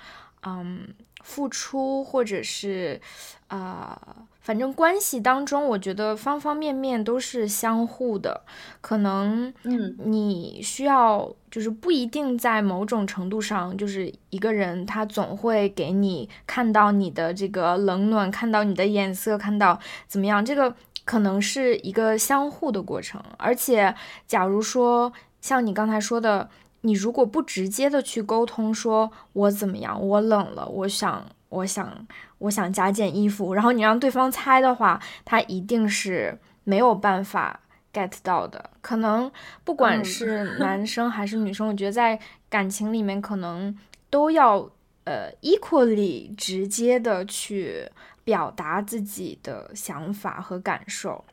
[0.44, 0.88] 嗯
[1.24, 3.00] 付出，或者是
[3.48, 4.26] 啊。
[4.42, 8.42] 反正关系当中，我觉得方方面面都是相互的。
[8.82, 20.44] 可能，嗯，你需要就是不一定在某种程度上，就是一个人他总会给你看到你的这个冷暖，看到你的眼色，看到怎么样。
[20.44, 23.22] 这个可能是一个相互的过程。
[23.38, 23.96] 而且，
[24.28, 26.50] 假如说像你刚才说的，
[26.82, 31.26] 你如果不直接的去沟通，说我怎么样，我冷了，我想。
[31.52, 37.60] 我想，我想加件衣服，然后你让对方猜的话，他一定是没有办法
[37.92, 38.70] get 到的。
[38.80, 39.30] 可能
[39.66, 42.18] 不管是 男生还是女生，我觉得在
[42.50, 43.78] 感情里面可能
[44.10, 44.60] 都要
[45.04, 47.86] 呃 equally 直接的去
[48.24, 51.24] 表达自己的想法和感受。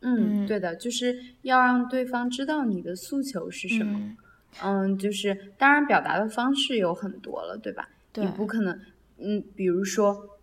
[0.00, 4.16] 嗯，对的，就是要让对方知道你的诉求是什么。
[4.62, 7.88] 嗯，就是当然表达的方式有很多了，对吧？
[8.14, 8.80] 你不可能。
[9.18, 10.38] 嗯，比如说，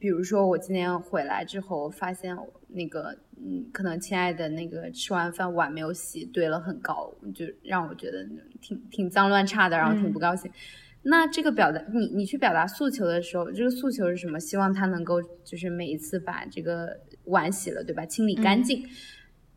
[0.00, 2.36] 比如说我今天回来之后，发现
[2.66, 8.26] 那个，嗯，可能亲爱的那个吃完饭碗没有洗，堆了很高，就让我觉得
[8.60, 10.50] 挺挺脏乱差的，然后挺不高兴。
[11.08, 14.38] 那这个表达，你你去表达诉求的时候，这个诉求是什么？
[14.38, 16.88] 希望他能够就是每一次把这个
[17.24, 18.04] 碗洗了，对吧？
[18.06, 18.84] 清理干净。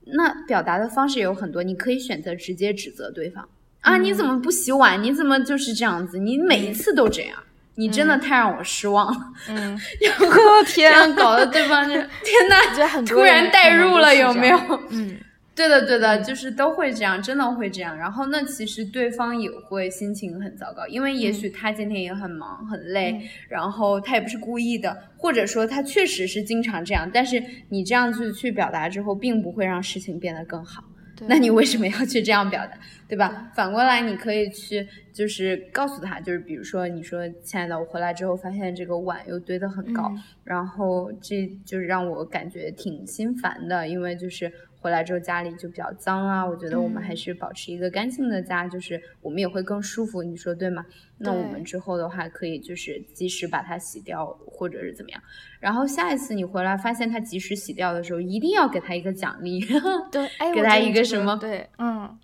[0.06, 3.48] 那表达的方式有很多，你可以选择直接指责对方
[3.82, 5.02] 啊，你怎么不洗碗？
[5.04, 6.18] 你怎么就是这样子？
[6.18, 7.38] 你每一次都这样。
[7.76, 12.04] 你真的太让我失望了，嗯，然后 这样搞得对方就天
[12.50, 14.58] 呐，突然代入了有没有？
[14.92, 15.18] 嗯，
[15.62, 17.96] 对的对的，就是都会这样，真的会这样。
[17.96, 27.08] 然后那其实对方也会心情很糟糕，因为也许他今天也很忙很累，然后他也不是故意的，或者说他确实是经常这样。
[27.14, 30.84] 但是你这样子去表达之后，并不会让事情变得更好。
[31.28, 32.74] 那你为什么要去这样表达，
[33.08, 33.52] 对吧？
[33.54, 40.12] 反过来，你可以去就是告诉他，就是比如说，你说亲爱的，我回来之后发现这个碗又堆得很高，
[40.44, 44.52] 然后这就是让我感觉挺心烦的，因为就是。
[44.82, 50.86] 回来之后家里就比较脏啊，我觉得我们还是保持一个干净的家，就是我们也会更舒服，你说对吗？
[51.20, 55.22] 那我们之后的话可以就是及时把它洗掉，或者是怎么样。
[55.60, 59.62] 然后下一次你回来发现它及时洗掉的时候，一定要给他一个奖励，
[60.12, 61.38] 对，给他一个什么？
[61.38, 62.18] 对，嗯。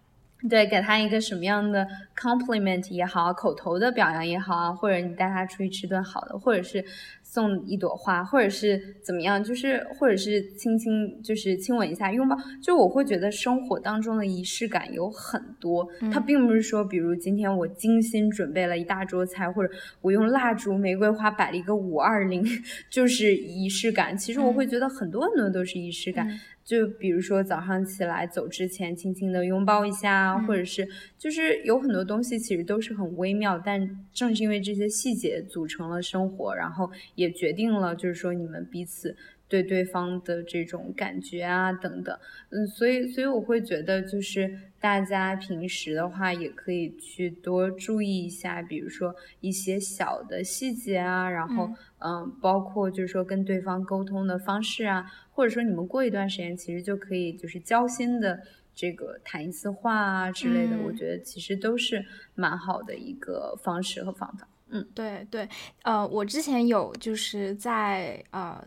[0.47, 1.85] 对，给他一个什么样的
[2.15, 6.85] compliment 也好，口头的表扬也好啊，或者你带他出去吃顿好的，或者是
[7.29, 12.37] 送一朵花，或者是怎么样，就是或者是轻轻，就是亲吻一下，拥抱。
[12.63, 22.41] 就我会觉得生活当中的仪式感有很多，它并不是说，比如今天我精心准备了一大桌菜，或者我用蜡烛、玫瑰花摆了一个五二零，
[22.89, 24.17] 就是仪式感。
[24.17, 26.27] 其实我会觉得很多很多都是仪式感。
[26.63, 30.85] 就比如说早上起来走之前，轻轻的拥抱一下，或者是
[31.17, 39.15] 就是有很多东西其实都是很微妙，但正是因为这些细节组成了生活，然后也决定了就是说你们彼此
[39.49, 42.17] 对对方的这种感觉啊等等，
[42.49, 55.05] 嗯，所以所以我会觉得就是大家平时的话也可以去多注意一下，比如说一些小的细节啊，然后嗯，包括就是说跟对方沟通的方式啊。
[55.31, 58.41] 或者说你们过一段时间，其实就可以就是交心的
[58.73, 62.03] 这个谈一次话啊之类的，我觉得其实都是
[62.33, 64.47] 蛮好的一个方式和方法。
[64.69, 65.47] 嗯，对对，
[65.83, 68.61] 呃，我之前有就是在呃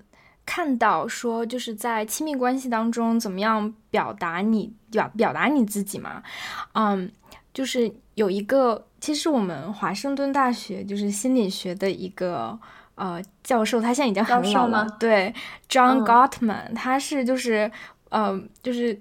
[0.45, 6.23] 看到说就是在亲密关系当中怎么样表达你表表达你自己嘛，
[6.73, 7.11] 嗯，
[7.53, 12.59] 就是有一个其实我们华盛顿大学就是心理学的一个。
[12.97, 14.87] 呃，教授他现在已经很老了。
[14.99, 15.35] 对
[15.71, 17.71] ，John Gottman，他是就是，
[18.11, 19.01] 呃，就是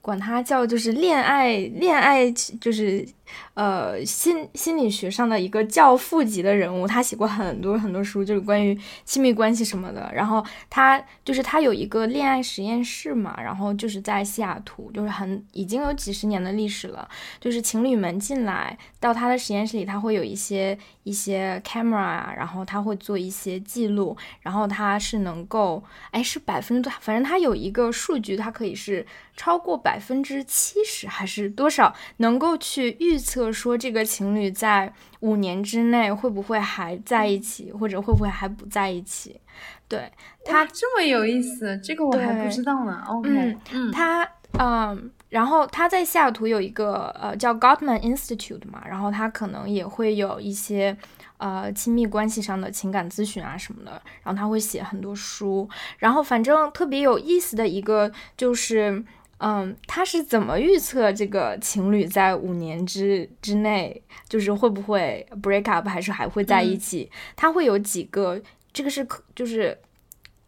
[0.00, 3.06] 管他叫就是恋爱恋爱就是
[3.54, 10.10] 呃，心心理学上的一个教父级的人物，他写过很多很多书，就是关于亲密关系什么的。
[10.14, 17.08] 然后他就是他有一个恋爱实验室嘛，然后就是在西雅图，就是很已经有几十年的历史了。
[17.40, 29.06] 就是情侣们进来到他的实验室里，他会有一些一些 camera 啊，然后他会做一些记录，然后他是能够，哎，是百分之多，反正他有一个数据，它可以是
[29.36, 33.52] 超过百分之七十还是多少，能够去预测。
[33.52, 39.40] 说这个情侣在五年之内会不会还在一起，或者会不会还不在一起？
[39.88, 40.12] 对
[40.44, 43.02] 他这么有意思，这个我还不知道呢。
[43.08, 50.96] OK，嗯，他嗯，然后他在西雅图有一个呃叫 Gottman Institute 嘛，然后他可能也会有一些
[51.38, 59.04] 呃亲密关系上的情感咨询啊什么的，然后他会写很多书，然后反正特别有意思的一个就是。
[59.38, 67.10] 嗯，他是怎么预测这个情侣在五年之之内，就是会不会 break up，还是还会在一起？
[67.36, 68.40] 他会有几个，
[68.72, 69.78] 这个是科，就是，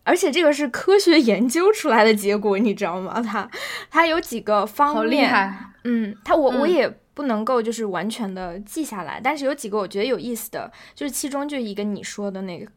[0.04, 3.20] 而且这个是科学研究出来的结果，你知道吗？
[3.20, 3.50] 他
[3.90, 12.70] 他有几个方面，嗯，他我我也不能够就是完全的记下来，但是有几个我觉得有意思的，就是其中就一个你说的那个，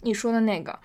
[0.00, 0.78] 你说的那个。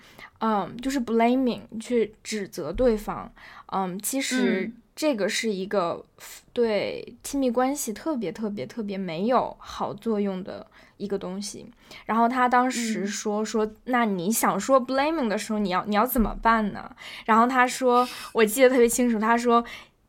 [0.46, 3.32] 嗯，就是 blaming 去指责对方。
[3.72, 6.04] 嗯，其实这个是一个
[6.52, 10.66] 对亲密关系特别特别特别没有好作用的
[10.98, 11.64] 一个东西。
[12.04, 16.94] 然后他当时说说，那你想说 blaming 的时候，你要你要怎么办呢？
[17.24, 19.64] 然后他说，我记得特别清楚，他说，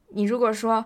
[0.10, 0.86] 你如果说，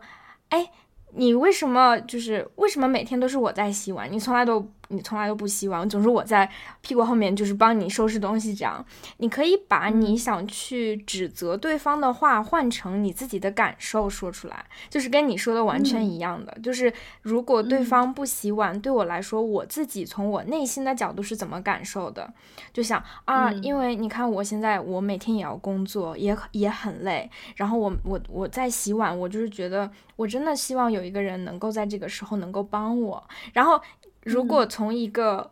[0.49, 0.69] 哎。
[1.13, 4.07] 你为什么就是为什么每天都是我在洗碗？
[4.11, 6.49] 你从来都你从来都不洗碗，总是我在
[6.81, 8.53] 屁股后面就是帮你收拾东西。
[8.53, 8.85] 这样，
[9.17, 16.55] 你可以把你想去指责对方的话换成你自己的感受说出来，就是跟你说的完全一样的。
[16.61, 22.31] 就是如果对方不洗碗，对我来说，我自己从我内心的角度是怎么感受的？
[22.73, 29.89] 就想啊，因为你看我现在我每天也要工作，也也很累，然后我我我在洗碗，我就是觉得。
[30.19, 33.23] 我真的希望有一个人能够在这个时候能够帮我。
[33.53, 33.81] 然后，
[34.23, 35.51] 如果从一个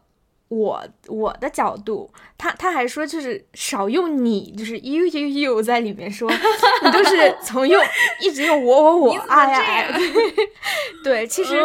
[0.49, 6.30] 我我的角度，他他还说就是少用你，就是 you you you 在里面说，
[6.84, 7.82] 你就是从用
[8.22, 9.97] 一直用我我我哎呀，
[11.03, 11.55] 对，其实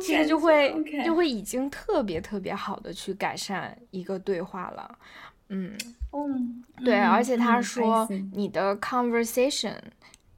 [0.00, 0.74] 其实就会
[1.04, 4.98] 就会已经特别特别好的去改善一个对话了。
[5.48, 5.76] 嗯，
[6.84, 9.74] 对，而且他说你的 conversation。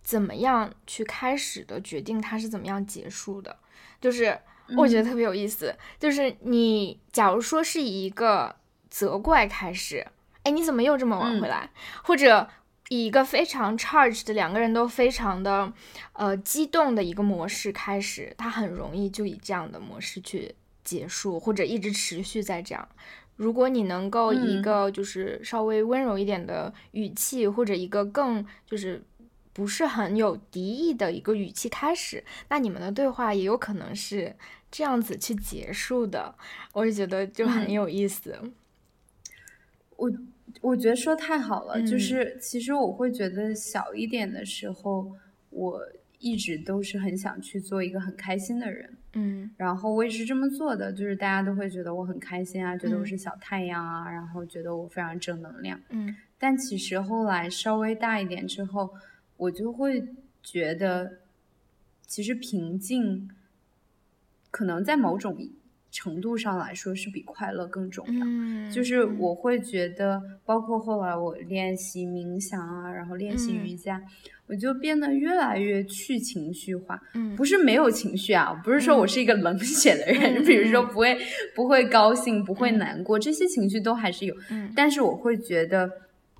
[0.02, 3.56] 怎么样去开始的，决定它是怎么样结束的，
[4.00, 4.38] 就是
[4.76, 5.74] 我觉得特别有意思。
[5.98, 8.56] 就是你假如说是以一个
[8.88, 10.06] 责怪开始，
[10.42, 11.70] 哎，你怎么又这么晚回来？
[12.02, 12.48] 或者
[12.88, 15.72] 以一个非常 charged 的两个人都非常的
[16.14, 22.88] 呃激动的一个模式开始，他很容易就以这样的模式去结束，或者一直持续在这样。
[23.36, 29.04] 如果你能够一个就是稍微温柔一点的语气，或者一个更就是。
[29.56, 34.36] 不是很有敌意的一个语气开始，那你们的对话也有可能是
[34.70, 36.34] 这样子去结束的。
[36.74, 38.38] 我就觉得就很有意思。
[39.96, 40.12] 我
[40.60, 45.10] 我觉得说太好了，就是其实我会觉得小一点的时候，
[45.48, 45.80] 我
[46.18, 48.94] 一直都是很想去做一个很开心的人。
[49.14, 55.80] 嗯，然后我也是这么做的，就是大家都会觉得我很开心啊，觉得我是小太阳啊，然后觉得我非常正能量。
[55.88, 58.90] 嗯，但其实后来稍微大一点之后。
[59.36, 60.02] 我就会
[60.42, 61.18] 觉得，
[62.06, 63.28] 其实平静
[64.50, 65.36] 可能在某种
[65.90, 68.70] 程度上来说是比快乐更重要。
[68.70, 74.02] 就是我会觉得，包括后来我练习冥想啊，然后练习瑜伽，
[74.46, 77.00] 我就变得越来越去情绪化。
[77.36, 81.18] 不是没有情绪啊，不是说我是一个冷血的人， 比如说不会
[81.54, 84.34] 不会高兴，不会难过，这些情绪都还是有。
[84.74, 85.90] 但是我会觉得。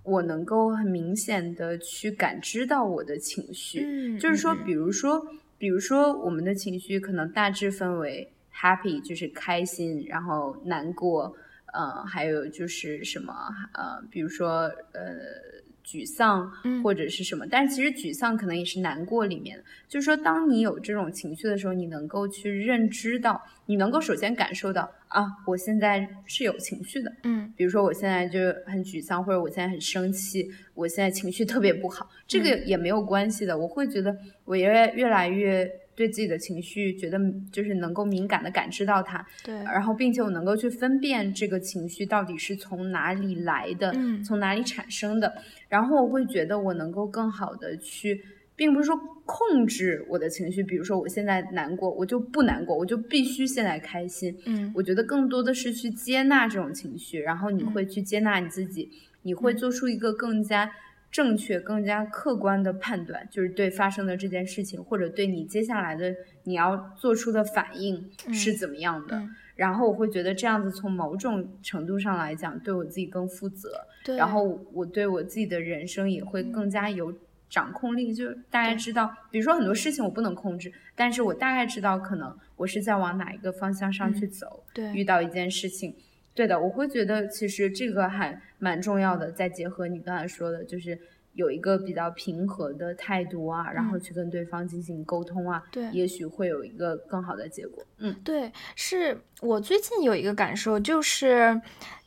[0.06, 5.26] 我能够很明显的去感知到我的情绪，就是说，比如说，
[5.58, 11.36] 比如说，我们的情绪可能大致分为 happy，就是开心，然后难过，
[11.74, 13.34] 呃，还有就是什么，
[13.74, 15.65] 呃，比如说，呃。
[15.86, 16.50] 沮丧
[16.82, 19.62] 或者是什么，但是其实沮丧可能也是难过里面。
[19.88, 27.12] 就是说，当你有这种情绪的时候，你能够去认知到，你能够首先感受到啊，我现在是有情绪的。
[27.22, 33.56] 嗯，比如说我现在就很沮丧，或者我现在很生气，我现在情绪特别不好，这个也没有关系的。
[33.56, 35.70] 我会觉得我越越来越。
[35.96, 37.18] 对自己的情绪觉得
[37.50, 45.34] 就是能够敏感的感知到它，对，然后并且我能够去分辨这个情绪到底是从哪里来的，嗯从哪里产生的，
[45.70, 48.22] 然后我会觉得我能够更好的去
[48.54, 48.94] 并不是说
[49.24, 50.62] 控制我的情绪。
[50.62, 54.36] 比如说我现在难过，我就不难过，我就必须现在开心。
[54.44, 58.90] 嗯，我觉得更多的是去接纳这种情绪，然后你会去接纳你自己，
[59.22, 60.70] 你会做出一个更加。
[61.16, 66.14] 正确、更加客观的判断，就是对发生的这件事情，或者对你接下来的
[66.44, 69.26] 你要做出的反应是怎么样的。
[69.54, 73.70] 然后我会觉得这样子从某种程度上来讲，对我自己更负责。
[74.18, 77.10] 然后我对我自己的人生也会更加有
[77.48, 78.12] 掌控力。
[78.12, 84.64] 就大概知道，比如说很多事情我不能控制，但是我大概知道可能我是在往哪一个方向上去走。
[84.74, 85.96] 对，遇到一件事情。
[86.36, 89.32] 对的，我会觉得其实这个还蛮重要的。
[89.32, 90.96] 再结合你刚才说的，就是
[91.32, 97.82] 有一个比较平和的态度啊，然后去跟对方进行沟通啊，对，也许会有一个更好的结果。
[97.98, 101.60] 嗯，对，是我最近有一个感受，就是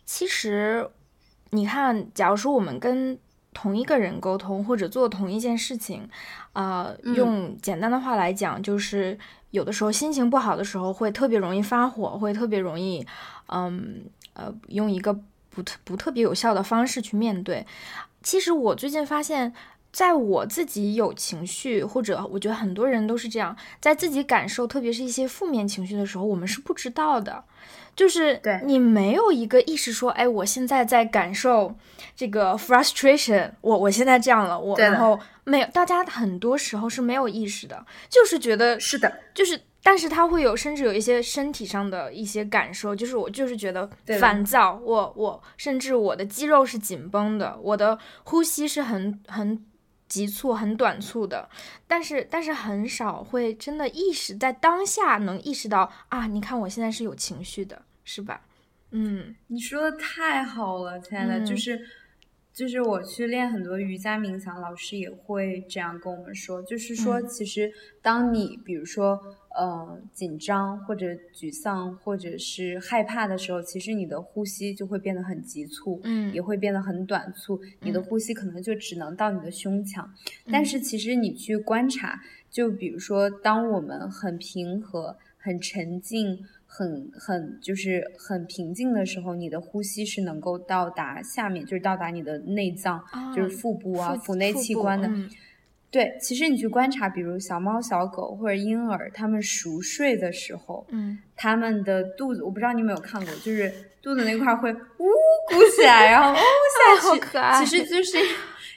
[0.05, 0.87] 其实
[1.49, 3.17] 你看，假如说我们跟
[3.53, 6.07] 同一个人沟通或者做同一件事情，
[6.53, 9.17] 啊，用简单的话来讲，就是
[9.51, 13.05] 有的时候心情不好的时候会特别容易发火，会特别容易，
[13.47, 14.05] 嗯。
[14.39, 15.13] 呃，用一个
[15.49, 17.65] 不特不特别有效的方式去面对。
[18.23, 19.53] 其实我最近发现，
[19.91, 27.43] 在我自己有情绪，或者我觉得很多人都是这样，在自己感受，特别是一些负面情绪的时候，我们是不知道的。
[27.95, 31.75] 就是你没有一个意识说，哎，我现在在感受
[32.15, 39.59] 这个 frustration，我我现在这样了，我然后没有，大家很多时候是没有意识的，就是觉得是的，就是。
[39.81, 49.65] 但是他会有，甚至有一些身体上的一些感受，就是我就是觉得烦躁，我我甚至我的肌肉是紧绷的，我的呼吸是很很
[50.07, 51.49] 急促、很短促的，
[51.87, 58.41] 但是但是很少会真的意识在当下能意识到啊，你看我现在是有情绪的，是吧？
[58.91, 61.79] 嗯，你说的太好了，亲爱的，就是。
[62.51, 67.71] 就是我去练很多瑜伽冥想，老师也会这样跟我们说，就是说，其实
[68.01, 69.17] 当你比如说
[69.59, 80.09] 呃紧张或者沮丧或者是害怕的时候，其实你的呼吸就会变得很急促，嗯，也会变得很短促，你的呼吸可能就只能到你的胸腔。
[80.51, 86.39] 但是其实你去观察，就比如说，当我们很平和、很沉静。
[86.71, 93.03] 很很就是很平静的时候，你的呼吸是能够到达下面，就是到达你的内脏，
[93.35, 95.09] 就是腹部啊、腹内器官的。
[95.91, 105.05] 对，其实你去观察，比如小猫、小狗或者婴儿，他们熟睡的时候，嗯，他们的肚子，我不知道你有没有看过，就是肚子那块会呜
[105.47, 106.35] 鼓起来，然后 呜
[107.01, 108.17] 下去，其实就是。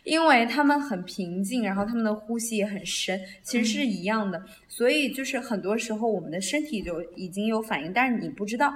[0.05, 4.43] 因为他们很平静，然后他们的呼吸也很深，其实是一样的。
[4.67, 8.75] 所以就是很多时候我们的身体就已经有反应，但是你不知道。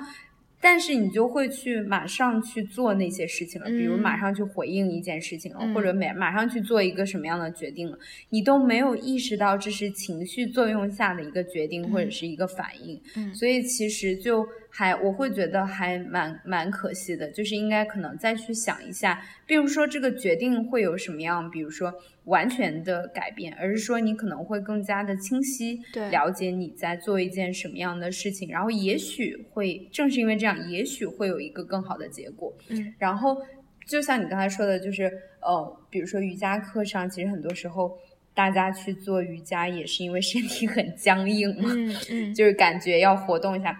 [0.61, 7.99] 但是你就会去马上去做那些事情了，比如马上去回应一件事情了，或者马马上去做一个什么样的决定了，
[8.31, 13.01] 你都没有意识到这是情绪作用下的一个决定或者是一个反应。
[13.17, 21.95] 嗯，所以其实就还我会觉得还蛮蛮可惜的，就是应该可能再去想一下，并不是说这个决定会有什么样，比如说。
[22.27, 32.53] 完全的改变，而是说你可能会更加的清晰了解你在做一件什么样的事情，然后也许会正是因为这样，也许会有一个更好的结果。
[32.69, 33.41] 嗯，然后
[33.87, 35.05] 就像你刚才说的，就是
[35.41, 37.97] 呃，比如说瑜伽课上，其实很多时候
[38.35, 43.79] 大家去做瑜伽也是因为身体很僵硬嘛，嗯嗯， 就是感觉要活动一下。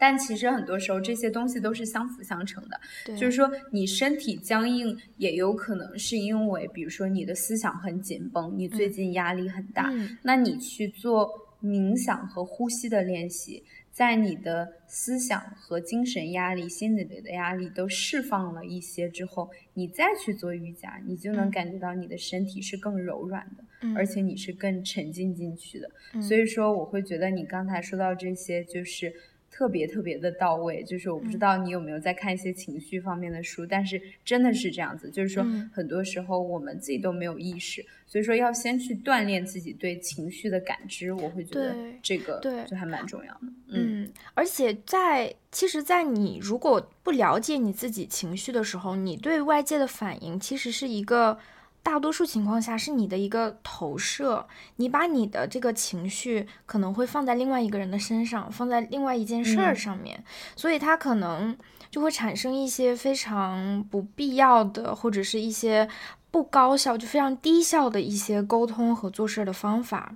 [0.00, 2.80] 但其实很多时候这些东西都是相辅相成的，
[3.16, 9.92] 就是说你身体僵硬也有可能是因为，比如说你的思想很紧绷，你最近压力很大，
[10.22, 11.30] 那你去做
[11.62, 25.90] 冥想和呼吸的练习，在你的思想和精神压力、心理的压力都释放了一些之后，你再去做瑜伽，你就能感觉到你的身体是更柔软的，而且你是更沉浸进去的。
[26.22, 29.12] 所以说，我会觉得你刚才说到这些，就是。
[29.60, 43.40] 特别特别的到位，就是我不知道你有没有在看一些情绪方面的书，但是真的是这样子，就是说很多时候我们自己都没有意识，所以说要先去锻炼自己对情绪的感知，我会觉得这个对就还蛮重要的。
[43.68, 51.38] 嗯，而且在其实，在你如果不了解你自己情绪的时候，你对外界的反应其实是一个。
[51.82, 60.22] 大多数情况下是你的一个投射，你把你的这个情绪可能会放在另外一个人的身上，放在另外一件事儿上面，
[60.54, 61.56] 所以他可能
[61.90, 65.88] 就会产生一些非常不必要的，或者是一些
[66.30, 70.14] 不高效、就非常低效的一些沟通和做事的方法。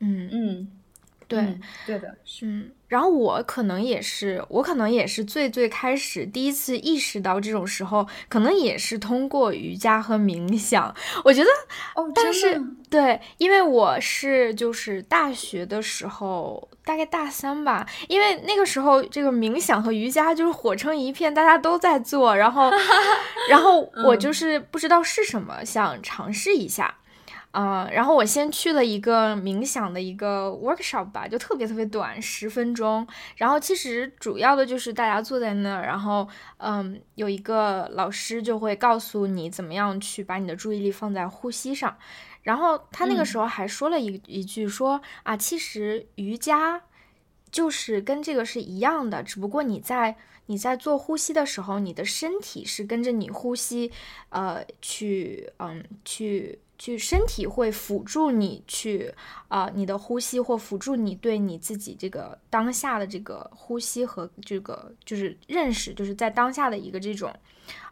[0.00, 0.28] 嗯。
[0.32, 0.68] 嗯，
[1.28, 2.70] 对，对的，嗯。
[2.88, 10.94] 然后我可能也是，我可能也是最最开始第一次意识到这种时候，可能也是通过瑜伽和冥想。
[11.22, 11.50] 我觉得，
[11.94, 12.58] 哦，但是
[12.88, 22.70] 对，因为我是就是大学的时候，大概大三吧，因为那个时候这个冥想和瑜伽就是火成一片，大家都在做，然后，
[23.50, 26.94] 然后我就是不知道是什么，想尝试一下。
[27.50, 33.06] 啊，然后我先去了一个冥想的一个 workshop 吧，就特别特别短，十分钟。
[33.36, 36.28] 然后其实主要的就是大家坐在那儿，然后
[36.58, 41.96] 嗯，有一个老师就会告诉你怎么样去把你的注意力放在呼吸上。
[42.42, 46.82] 然后他那个时候还说了一一句说啊，其实瑜伽
[47.50, 53.90] 就是跟这个是一样的，只不过你在你在做呼吸的时候，你的身体是跟着你呼吸，
[54.28, 56.60] 呃，去嗯去。
[56.78, 59.12] 去身体会辅助你去
[59.48, 67.34] 啊，你的呼吸或辅助你对你自己这个当下的这个呼吸和这个就是认识，就是在当下的一个这种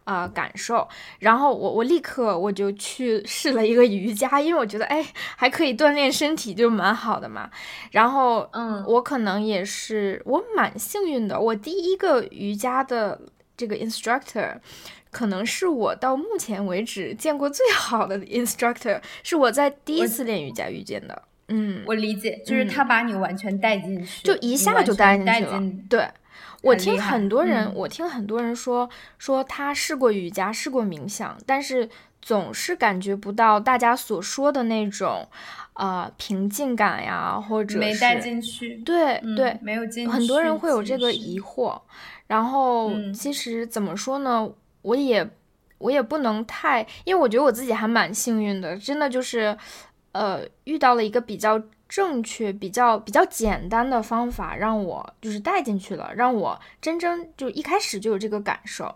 [0.05, 0.89] 啊感受。
[1.19, 5.05] 然后我我立刻我就去试了一个瑜伽，因为我觉得哎
[5.37, 7.51] 还可以锻炼身体，就蛮好的嘛。
[7.91, 13.21] 然后嗯，我可能也是我蛮幸运的，我第一个瑜伽的
[13.57, 14.61] 这个 instructor。
[15.17, 21.23] 可能是我到目前为止见过最好的 instructor，是我在第一次练瑜伽遇见的。
[21.49, 25.63] 嗯，我理解，就是他把你完全带进去，就一下就带进去了。
[25.89, 26.07] 对，
[26.61, 31.89] 我听很多人，我听很多人说，说他试过瑜伽，试过冥想，但是
[32.21, 35.27] 总是感觉不到大家所说的那种，
[35.73, 38.77] 呃，平静感呀，或者没带进去。
[38.85, 40.13] 对对，没有进去。
[40.13, 41.81] 很多人会有这个疑惑。
[42.27, 44.47] 然后其实怎么说呢？
[44.87, 45.29] 我也，
[45.79, 49.57] 我也不能太，因为我觉得我自己还蛮幸运的，真的就是，
[50.13, 58.95] 呃，遇到了一个比较正确、比较比较简单的方法，让我就是带进去了，让我真正就一开始就有这个感受，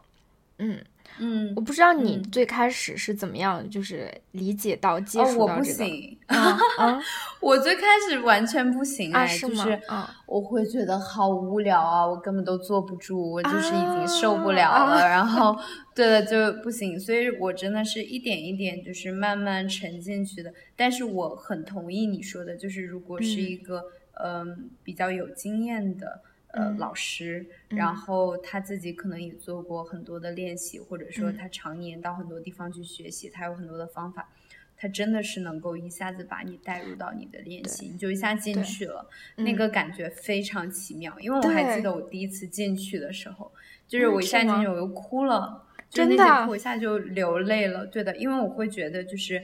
[0.58, 0.84] 嗯。
[1.22, 5.84] 嗯，我不知道你最开始是怎么样，就是理解到接触到这个。
[7.40, 9.78] 我最开始完全不行哎，就是
[10.26, 15.06] 我会觉得好无聊啊，我根本都坐不住，我就是已经受不了了。
[15.06, 15.54] 然后，
[15.94, 20.50] 对的就不行，所以我真的是一点一点就是慢慢沉进去的。
[20.74, 23.84] 但是我很同意你说的，就是如果是一个
[24.24, 26.22] 嗯比较有经验的。
[26.52, 34.28] 呃，老师，然后他自己可能也做过很多的练习，或者说他常年到很多地方去学习，他有很多的方法，
[34.76, 41.16] 他真的是能够一下子把你带入到你的练习，你就一下进去了，那个感觉非常奇妙。
[41.20, 43.52] 因为我还记得我第一次进去的时候，
[43.86, 47.86] 就是我一下进去我又哭了，就那节课我一下就流泪了。
[47.86, 49.40] 对的，因为我会觉得就是。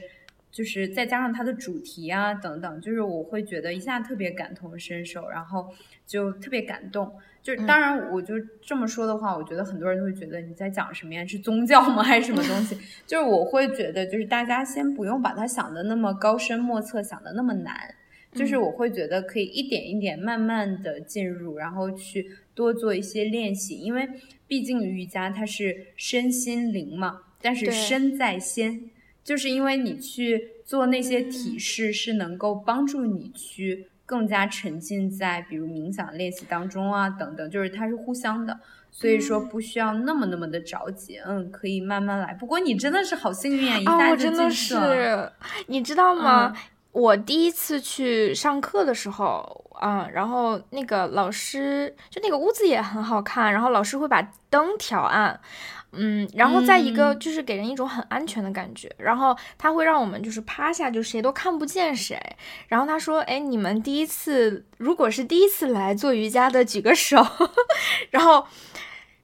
[0.51, 5.73] 就是再加上它的主题啊等等，就是我会觉得一下特别感同身受，然后
[6.05, 7.13] 就特别感动。
[7.43, 11.25] 就是当然，我就这么说的话，我觉得很多人都会觉得你在讲什么呀？
[11.25, 12.03] 是宗教吗？
[12.03, 12.77] 还是什么东西？
[13.07, 17.95] 就是我会觉得，就是大家先不用把它想的那么高深莫测，想的那么难。
[18.33, 24.09] 就是我会觉得可以一点一点慢慢的进入，然后去多做一些练习，因为
[24.45, 28.89] 毕竟瑜伽它是身心灵嘛，但是身在先。
[29.27, 38.57] 就是因为你去做那些体式，是能够帮助你去更加沉浸在比如冥想练习当中啊，等等，就是它是互相的，
[38.89, 42.33] 所以说不需要那么那么的着急，嗯，可以慢慢来。
[42.35, 45.33] 不过你真的是好幸运啊，一下就进去了。
[45.65, 46.55] 你知道吗？
[46.93, 55.37] 我第一次去上课的时候，啊，然后那个老师就那个屋子也很好看，然后老师会把灯调暗。
[55.93, 62.19] 嗯，然后再一个就是给人一种很安全的感觉，然后他会让我们就是趴下，就谁都看不见谁。
[62.67, 67.25] 然后他说：“哎，你们第一次如果是第一次来做瑜伽的，举个手。
[68.11, 68.45] ”然后，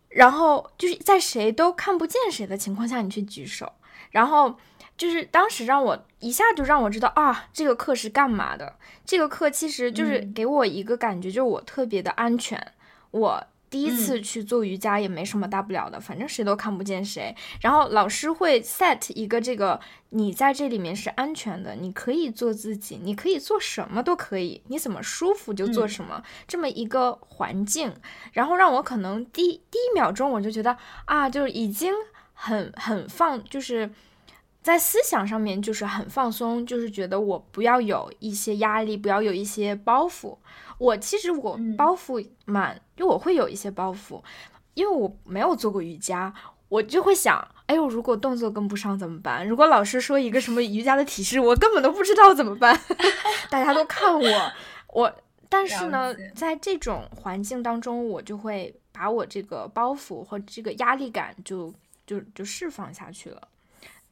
[0.09, 3.73] 然后就是在谁都看不见谁的情况下，你去举手。
[4.11, 4.57] 然后
[4.97, 8.77] 就是当时让我一下就让我知道啊，这个课是干嘛的。
[9.05, 12.71] 这个课其实就是给我一个感觉，就是我特别的安全。
[13.11, 13.47] 我。
[13.73, 17.35] 第一次去做瑜伽也没什么大不了的，反正谁都看不见谁。
[17.59, 27.91] 然后老师会 set 一个这个，你在这里面是安全的，你可以做自己，你可以做什么都可以，你怎么舒服就做什么，这么一个环境。
[28.33, 31.91] 然后让我可能第第一秒钟我就觉得啊，就是已经
[32.33, 33.89] 很很放，就是
[34.61, 40.37] 在思想上面就是很放松，就是觉得我不要有一些压力，不要有一些包袱。
[40.83, 44.21] 我其实我包袱蛮，就我会有一些包袱，
[44.73, 46.33] 因为我没有做过瑜伽，
[46.67, 49.47] 我就会想，哎呦，如果动作跟不上怎么办？
[49.47, 52.77] 如果老师说一个什么瑜伽的体式，我根本都不知道怎么办？
[53.49, 54.51] 大家都看我，
[54.89, 55.15] 我
[55.47, 61.73] 但是呢，在这种环境当中，我就会把我这个包袱和这个压力感就
[62.05, 63.47] 就就释放下去了。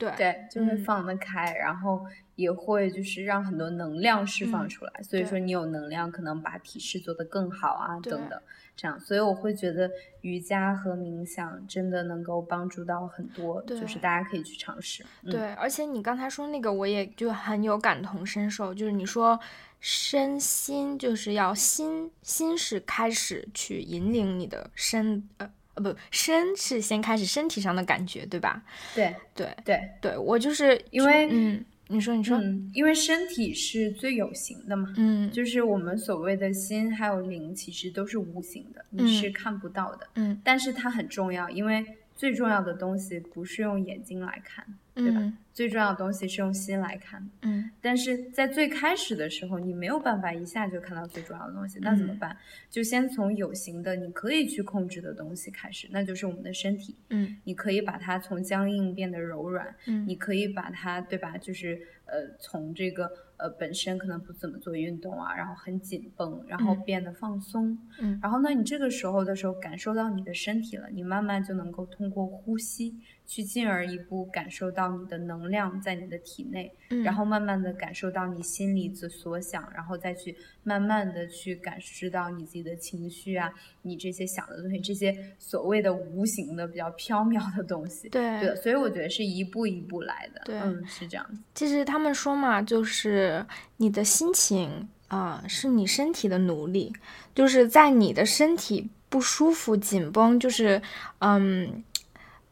[0.01, 4.91] 对对，就是放得开，然后也会就是让很多能量释放出来。
[5.03, 8.41] 所以说，你有能量，可能把体式做得更好啊，等等。
[8.75, 9.91] 这样，所以我会觉得
[10.21, 15.05] 瑜伽和冥想真的能够帮助到很多，就是大家可以去尝试。
[15.23, 19.39] 对，而且你刚才说那个，我也就很有感同身受，就是你说
[19.79, 28.63] 身心就是要心心是开始去引领你的身，呃呃不，身是先开始身体上的感觉，对吧？
[28.95, 31.65] 对对对对，我就是因为嗯。
[31.93, 41.85] 你说，你说，嗯，因为身体是最有形的嘛，嗯，就是我们所谓的心还有灵，其实都是无形的，你是看不到的，嗯，但是它很重要，因为
[42.21, 44.63] 最重要的东西不是用眼睛来看。
[44.93, 45.33] 对吧？
[45.53, 52.35] 最重要的东西是用心来看，嗯，但是在最开始的时候，你没有办法一下就看到最重要的东西，那怎么办？
[52.69, 61.37] 就先从有形的、你可以去控制的东西开始，那就是我们的身体，嗯，你可以把它从僵硬变得柔软，嗯，你可以把它，对吧？
[61.37, 63.09] 就是呃，从这个
[63.41, 72.95] 呃本身可能不怎么做运动啊，然后很紧绷，然后变得放松，嗯，然后呢，你这个时候的时候感受到你的身体了，你慢慢就能够通过呼吸。
[73.31, 76.69] 去进而一步感受到你的能量在你的体内，
[77.01, 83.49] 然后慢慢的感受到你心里的所想，然后再去慢慢的去感知到你自己的情绪啊，
[83.83, 88.09] 你这些想的东西，这些所谓的无形的比较飘渺的东西。
[88.09, 90.41] 对，对，所以我觉得是一步一步来的。
[90.43, 91.41] 对，嗯，是这样子。
[91.55, 93.45] 其实他们说嘛，就是
[93.77, 96.91] 你的心情啊，是你身体的奴隶，
[97.33, 100.81] 就是在你的身体不舒服、紧绷，就是
[101.19, 101.81] 嗯。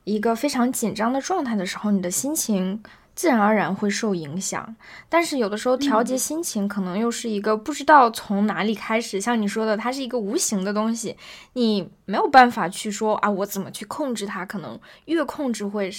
[0.10, 2.82] 一个非常紧张的状态的时候，你的心情
[3.14, 4.76] 自然而然会受影响。
[5.08, 9.22] 但是有的时候调节心情可能又是一个不知道从哪里开始。
[9.22, 11.16] 像你说的，它是一个无形的东西，
[11.54, 14.46] 你没有办法去说啊，我怎么去控制它？
[14.46, 15.92] 可能越控制会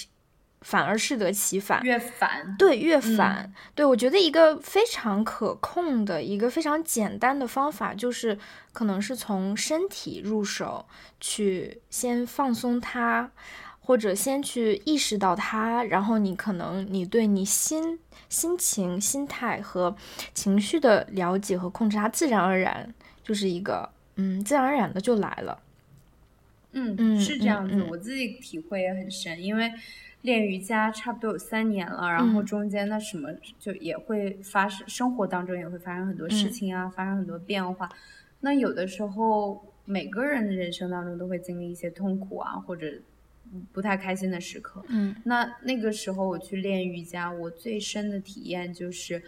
[0.62, 2.56] 反而适得其反，越反。
[2.58, 3.52] 对，越反。
[3.74, 8.38] 对我觉得一个非常可控的一个非常简单的方法，就是
[8.72, 10.86] 可能是从身体入手，
[11.20, 13.30] 去先放松它。
[13.90, 19.96] 或者先去意识到它，然后你可能你对你心心情、心态和
[20.32, 25.60] 情绪的了解和控制，它自然而然就是一个嗯，自然而然的就来了。
[26.70, 29.72] 嗯嗯，是这样子，我自己体会也很深，因为
[30.22, 33.28] 练瑜伽差不多有三年了，然后中间那什么
[33.58, 37.88] 就也会发生，生活当中也会发生很多事情啊，发生很多变化。
[38.38, 42.86] 那有的时候每个人的人生当中都会经历一些痛苦啊，或者。
[43.72, 49.22] 不太开心的时刻，嗯，那那个时候我去练瑜伽，我最深的体验就是，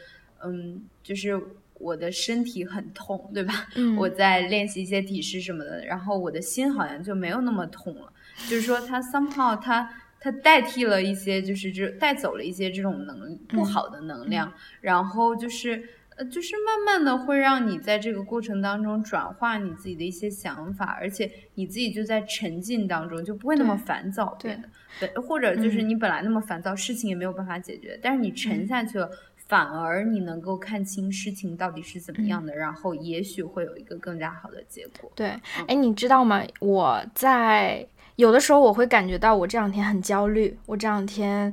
[0.45, 1.41] 嗯，就是
[1.75, 3.69] 我的身体很痛，对吧？
[3.75, 8.13] 嗯，我在练习一些体式什么的，然后我的心好像就没有那么痛了，
[8.49, 9.89] 就是说它 somehow 它
[10.21, 15.89] 它代替了一些，就是这带走了一些这种能不好的能量，然后就是。
[16.23, 24.69] 呃，就是慢慢的会让你在这个过程当中转化你自己的一些想法，而且你自己就在沉浸当中，就不会那么烦躁变得，
[25.01, 29.11] 对，或者就是你本来那么烦躁，事情也没有办法解决，但是你沉下去了，
[29.49, 35.11] 反而你能够看清事情到底是怎么样的，然后也许会有一个更加好的结果。
[35.15, 35.29] 对，
[35.67, 36.43] 哎，你知道吗？
[36.61, 41.53] 我在有的时候我会感觉到我这两天很焦虑，我这两天。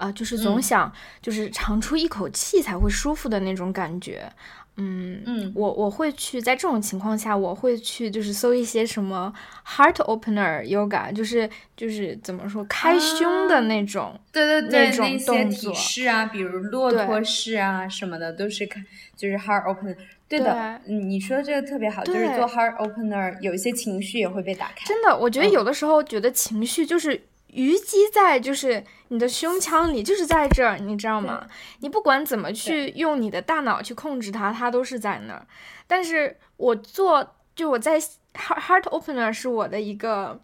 [0.00, 0.90] 啊，就是总想
[1.20, 4.32] 就是长出一口气才会舒服的那种感觉，
[4.76, 9.30] 嗯嗯，我我会去在这种情况下，我会去就是搜一些什么
[9.66, 18.82] heart opener yoga，就是就是怎么说开胸的那种，对对对，那种动作式啊，比如骆驼式啊什么的，都是开
[19.14, 19.94] 就是 heart opener。
[20.26, 24.86] 对的，嗯，你说的这个特别好，就是做 heart opener，有一些情绪也会被打开。
[24.86, 27.20] 真的，我觉得有的时候觉得情绪就是。
[27.52, 31.46] 虞姬在就是你的胸腔里，就是在这儿，你知道吗？
[31.80, 35.46] 你不管怎么去用你的大脑去控制它，它都是在那儿。
[35.86, 40.40] 但是我做，就我在 heart heart opener 是我的一个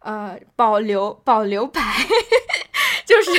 [0.00, 2.06] 呃保留保留牌，
[3.06, 3.30] 就是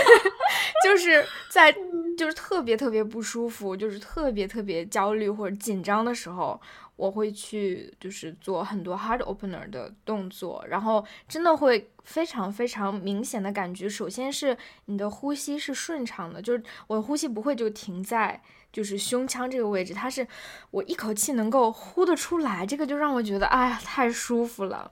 [0.83, 1.71] 就是在
[2.17, 6.59] 就是特别特别不舒服，就是特别特别焦虑或者紧张的时候。
[6.95, 13.89] 我会去，就是做很多 heart opener 的动作，然后真的会非常非常明显的感觉。
[13.89, 18.41] 首先是你的呼吸是顺畅的，就是我的呼吸不会就停在
[18.71, 20.27] 就是胸腔这个位置，它是
[20.69, 24.91] 我一口气能够呼得出来，这个就让我觉得哎呀太舒服了。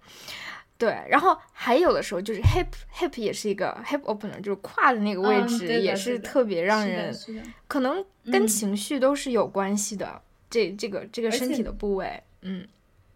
[0.78, 7.16] 对，然后还有的时候就是 hip hip 也是一个 hip opener，就是胯的那个位置也是特别让人，
[7.68, 10.24] 可能跟情绪都是有关系的。
[10.52, 12.68] 这这个这个身体的部位，嗯。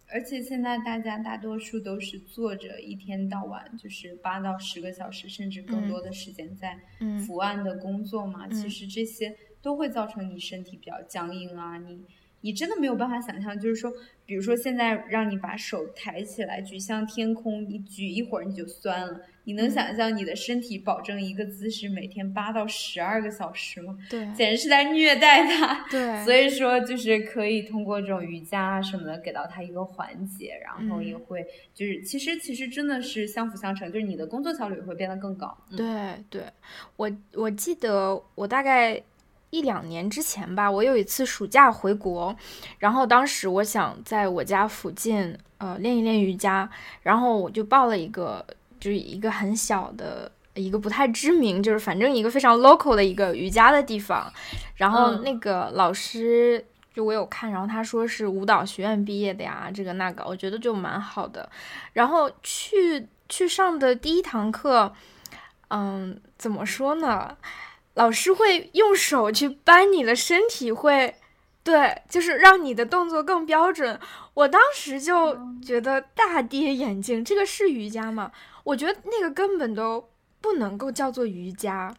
[0.08, 6.78] 而且现在大家大多数都是坐着，一天到晚就是八到十个小时，甚至更多的时间在
[7.26, 8.48] 伏案的工作嘛。
[8.48, 12.00] 其实这些都会造成你身体比较僵硬啊，你。
[12.42, 13.90] 你真的没有办法想象，就是说，
[14.24, 19.20] 比如说现在让你把手抬起来举向天空，你举一会儿你就酸了。
[19.46, 23.96] 你能想象你的身体保证一个姿势每天八到十二个小时吗？
[24.10, 25.86] 对，简直是在虐待他。
[25.88, 35.56] 对，所以说就是可以通过这种瑜伽啊什么的给到他一个缓解，然后也会就是其实其实真的是相辅相成，就是你的工作效率会变得更高。
[35.76, 36.42] 对对，
[36.96, 39.00] 我我记得我大概。
[39.50, 42.36] 一两年之前吧，我有一次暑假回国，
[42.80, 46.68] 然后当时我想在我家附近呃练一练瑜伽，
[47.02, 48.44] 然后我就报了一个
[48.80, 54.32] 就是一个很小的一个不太知名，就是反正一个非常 local 的一个瑜伽的地方，
[54.76, 56.64] 然后那个老师
[56.94, 61.48] 就我有看，然后他说是舞蹈学院毕业的呀，这个那个，我觉得就蛮好的，
[61.92, 64.92] 然后去去上的第一堂课，
[65.68, 67.36] 嗯，怎么说呢？
[67.94, 71.14] 老师会用手去扳你的身体，会，
[71.64, 73.98] 对，就是让你的动作更标准。
[74.34, 78.30] 我当时就觉得大跌眼镜，这个是瑜伽吗？
[78.66, 80.04] 我觉得那个根本都
[80.40, 81.96] 不能够叫做瑜伽。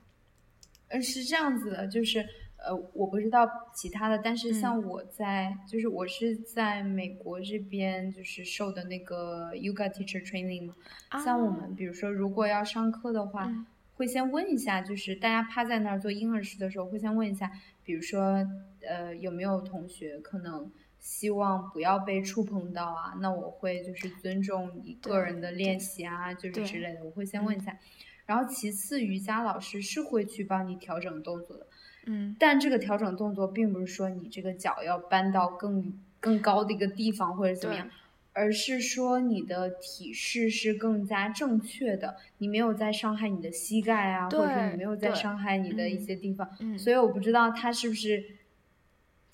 [0.89, 2.19] 嗯，是这样子的，就是
[2.57, 10.75] 呃，我不知道其他的，但是像我在，就是我是在美国这边，就是受的那个 yoga teacher training 嘛。
[11.23, 13.49] 像我们，比如说如果要上课的话。
[13.97, 17.51] 会先问一下，就是大家趴在那儿做婴儿式的时候，会先问一下，
[17.83, 18.45] 比如说，
[18.87, 23.15] 呃，有没有同学可能希望不要被触碰到啊？
[23.19, 27.77] 那我会就是尊重你个人的练习啊，就是之类的，我会先问一下。
[28.25, 31.67] 然后其次，瑜伽老师是会去帮你调整动作的，
[32.05, 37.89] 嗯，但这个调整动作并不是说你这个脚要搬到更更高的一个地方或者怎么样。
[38.33, 46.47] 而是说你的体式是更加正确的，你没有在伤害你的膝盖啊，或者说你没有在伤害你的一些地方。
[46.77, 48.23] 所以我不知道他是不是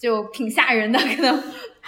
[0.04, 1.41] 就挺吓人的， 可能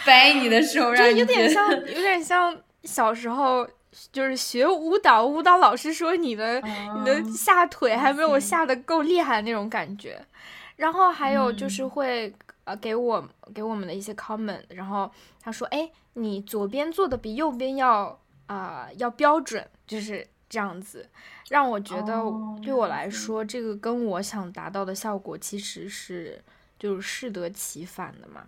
[0.05, 3.67] 掰你的手，让有点像，有点像小时候
[4.09, 10.25] 就是学舞蹈，舞蹈老师说你的你的下腿还没有下的够厉害的那种感觉。
[10.77, 12.33] 然后还有就是会。
[12.65, 15.07] 呃，给我给我们的一些 comment，然后
[15.39, 21.07] 他说，哎，你左边做的比右边要啊要标准，就是这样子，
[21.49, 22.23] 让我觉得
[22.63, 26.43] 对我来说，这个跟我想达到的效果其实是
[26.79, 28.43] 就是适得其反的嘛。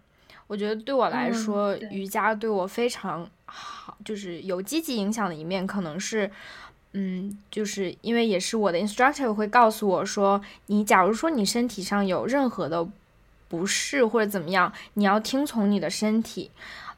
[0.47, 6.29] 我觉得对我来说，瑜伽对我非常好，就是有积极影响的一面，可能是，
[6.93, 12.87] 嗯，就是因为也是我的 instructor 会告诉我说，你假如说你身体上有任何的。
[13.49, 16.51] 不适或者怎么样，你要听从你的身体，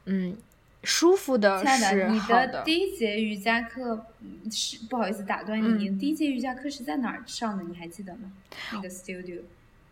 [0.05, 0.35] 嗯，
[0.83, 2.07] 舒服的是好的。
[2.07, 4.07] 你的第一节瑜伽课
[4.49, 7.63] 是不好意思打断你，你第一节瑜伽课是在哪儿上的？
[7.65, 8.31] 你还记得吗？
[8.73, 9.41] 那个 studio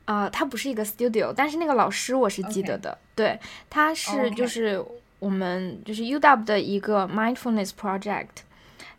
[0.08, 2.98] 啊，它不是一个 studio，但是那个老师我是记得的。
[3.16, 3.40] 对，
[3.70, 4.84] 他是就是
[5.20, 8.28] 我们就是 UW 的一个 mindfulness project，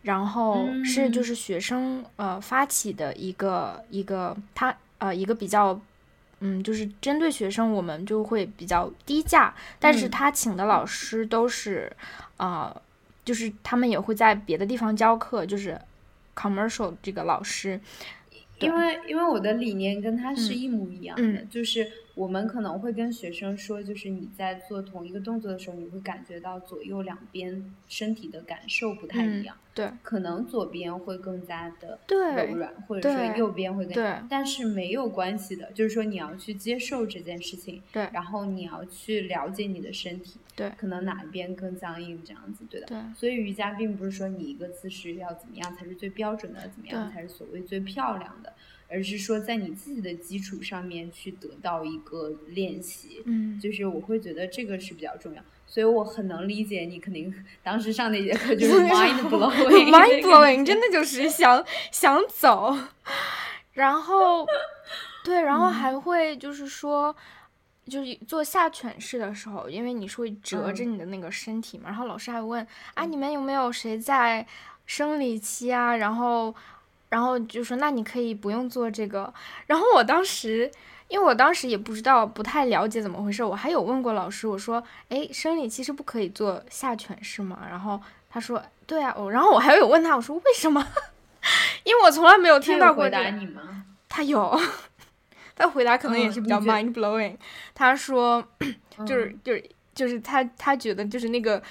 [0.03, 5.79] 然后是就是学生呃发起的一个一个他呃一个比较。
[6.41, 11.91] 嗯，就是针对学生，我们就会比较低价，但是他请的老师都是，
[12.37, 12.73] 啊，
[13.25, 15.77] 就是他们也会在别的地方教课，就是
[16.33, 17.77] commercial 这个老师，
[18.61, 21.89] 因为因为我的理念跟他是一模一样的，就是。
[22.19, 29.55] 我们可能会跟学生说，就是你在做同一个动作的时候，你会感觉到左右两边身体的感受不太一样。
[29.73, 37.81] 对，可能左边会更加的柔软，或者说右边会更，但是没有关系的，就是说你要去接受这件事情。
[37.93, 40.41] 对，然后你要去了解你的身体。
[40.57, 42.87] 对，可能哪一边更僵硬这样子，对的。
[42.87, 48.51] 对，所以瑜伽并不是说你一个姿势要怎么样才是最标准的，怎么样才是所谓最漂亮的。
[48.91, 57.31] 而是说，在你自己的基础上面去得到一个练习，嗯，就是我会觉得这个是比较重要，所以我很能理解你肯定
[57.61, 62.75] 当时上那节课就是 mind blowing，mind blowing 真的就是想想走，
[63.73, 64.47] 然后
[65.23, 67.15] 对，然后还会就是说，
[67.85, 72.65] 就是做下犬式的时候，因为你是会折着你的那个身体嘛，然后老师还问
[72.95, 74.47] 啊，你们有没有谁在
[74.87, 75.95] 生理期啊？
[75.95, 76.55] 然后。
[77.09, 79.33] 然后就说，那你可以不用做这个。
[79.67, 80.71] 然后我当时，
[81.07, 87.59] 因为我当时也不知道，不太了解怎么回事，我还有问过老师，我说，哎，生理期是不可以做下犬式吗？
[87.69, 87.99] 然后
[88.29, 89.15] 他说，对啊。
[89.31, 90.85] 然后我还有问他，我说为什么？
[91.83, 93.85] 因为我从来没有听到过答你吗？
[94.07, 94.59] 他有，
[95.55, 97.35] 他回答可能也是比较 mind blowing。
[97.73, 98.45] 他说，
[99.05, 101.61] 就是就是就是他他觉得就是那个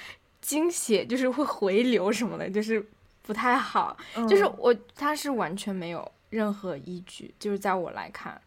[0.41, 2.83] 经血就是会回流什么的，就是
[3.29, 3.95] 不太好。
[4.27, 8.41] 就是我他是完全没有任何依据，就是在我来看，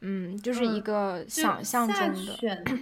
[0.00, 2.78] 嗯，就是一个想象中的。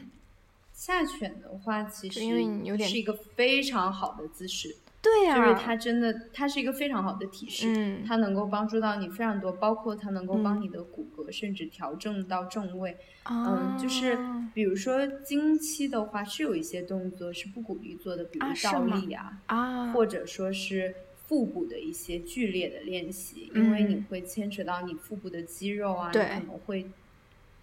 [0.73, 4.77] 下犬的话，其实因为你有点是一个非常好的姿势。
[5.03, 12.97] 对呀，就是它真的，它是一个非常好的体式，它能够帮助到你非常多，包括它能够帮你的骨骼甚至调整到正位。
[13.29, 14.19] 嗯，就是
[14.55, 20.95] 比如说经期的话，是有一些动作是不鼓励做的，比如倒立啊，啊，或者说是
[21.31, 26.91] 腹部的一些剧烈的练习，因为你会牵扯到你腹部的肌肉啊，对，可能会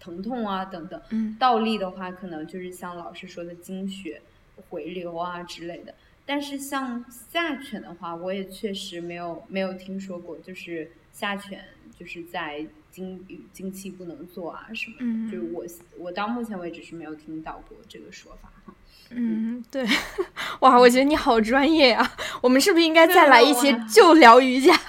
[0.00, 1.36] 疼痛啊等等。
[1.38, 4.22] 倒立的话，可能就是像老师说的经血
[4.70, 5.94] 回流啊之类的。
[6.24, 11.62] 但是像下犬的话，我也确实没有没有听说过，就是下犬
[11.94, 13.22] 就是在经
[13.52, 14.96] 经期不能做啊什么
[15.26, 15.66] 的，就是我
[15.98, 18.74] 我到目前为止是没有听到过这个说法哈。
[19.10, 19.86] 嗯，对，
[20.60, 22.16] 哇，我觉得你好专业啊！
[22.42, 24.74] 我们是不是应该再来一些就聊瑜伽？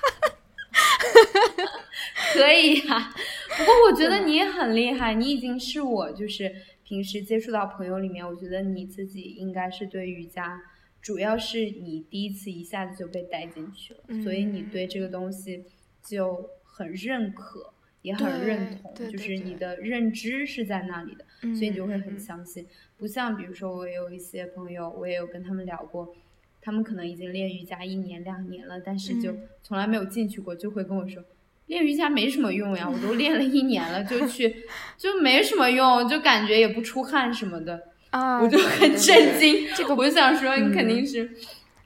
[2.33, 3.13] 可以呀，
[3.57, 10.61] 不过我觉得你也很厉害，你已经是我就是平时接触到朋友里面，我觉得你自己应该是对瑜伽。
[11.01, 15.63] 主要是你第一次一下子就被带进去了，所以你对这个东西
[16.05, 21.23] 就很认可，也很认同，就是你的认知是在那里的，
[21.55, 22.67] 所以你就会很相信。
[22.99, 26.13] 不像比如说我有一些朋友，我也有跟他们聊过，
[26.61, 31.23] 他们可能已经练瑜伽一年两年了，但是就从来没有进去过，就会跟我说
[31.67, 34.63] 练瑜伽没什么用呀，我都练了一年了，就去
[34.97, 37.87] 就没什么用，就感觉也不出汗什么的。
[38.09, 39.67] 啊，我就很震惊。
[39.75, 41.31] 这个我就想说，你肯定是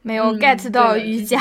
[0.02, 1.38] 没有 get 到瑜伽。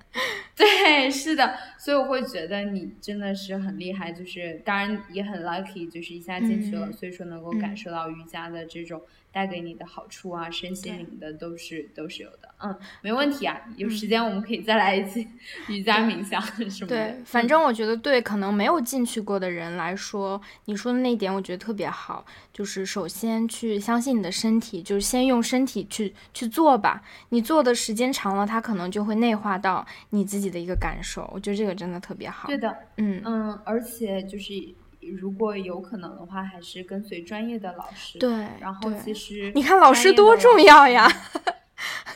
[0.56, 1.54] 对，是的，
[1.86, 9.00] 所以我会觉得你真的是很厉害，就是当然也很 lucky，就是一下进去了，所以说能够感受到瑜伽的这种。
[9.36, 15.22] 带给你的好处啊，身心灵的都是都是有的，嗯，没问题啊，有时间我们可以再来一次
[15.68, 16.40] 瑜伽冥想
[16.70, 16.96] 什么的。
[17.12, 27.02] 对，反正我觉得对可能没有进去过的人来说，你说的那点我觉得特别好，就是首先去相信你的身体，就是先用身体去去做吧。
[27.28, 31.30] 你做的时间长了，它可能就会内化到你自己的一个感受。
[31.34, 32.48] 我觉得这个真的特别好。
[32.48, 34.54] 对的，嗯嗯，而且就是。
[35.08, 38.18] 如果有可能的话，还是跟随专业的老师。
[38.18, 38.30] 对，
[38.60, 41.06] 然后其实你看老师多重要呀！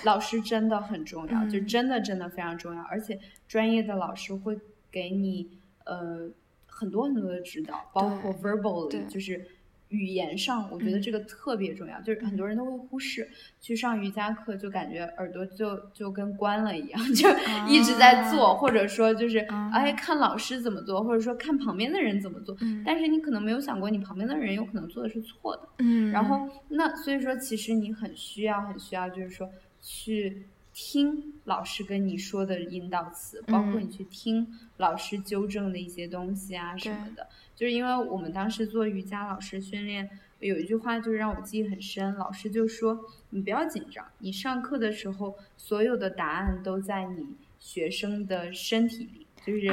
[0.05, 4.59] 老师真的很重要，就真的真的非常重要，而且专业的老师会
[4.91, 5.49] 给你
[5.85, 6.29] 呃
[6.67, 9.47] 很多很多的指导，包括 verbally，就是。
[9.91, 13.29] 语言上，我觉得这个特别重要，就是很多人都会忽视。
[13.61, 17.29] 去上瑜伽课就感觉耳朵就就跟关了一样， 就
[17.69, 19.39] 一直在做，或者说就是
[19.73, 22.57] 哎看老师怎么做，或者说看旁边的人怎么做。
[22.87, 25.69] 但是你可能没有想过，你旁边的人有可能做的是错的。
[25.79, 26.11] 嗯。
[26.11, 29.51] 然后那所以说，其实你很需要很需要，就是说
[29.83, 34.47] 去听老师跟你说的引导词，包括你去听
[34.77, 37.27] 老师纠正的一些东西啊什么的。
[37.61, 40.09] 就是因为我们当时做瑜伽老师训练，
[40.39, 42.15] 有一句话就是让我记忆很深。
[42.15, 49.67] 老师就说：“你不要紧张，你上课的时候，所有的答案都在你学生的身体里，就是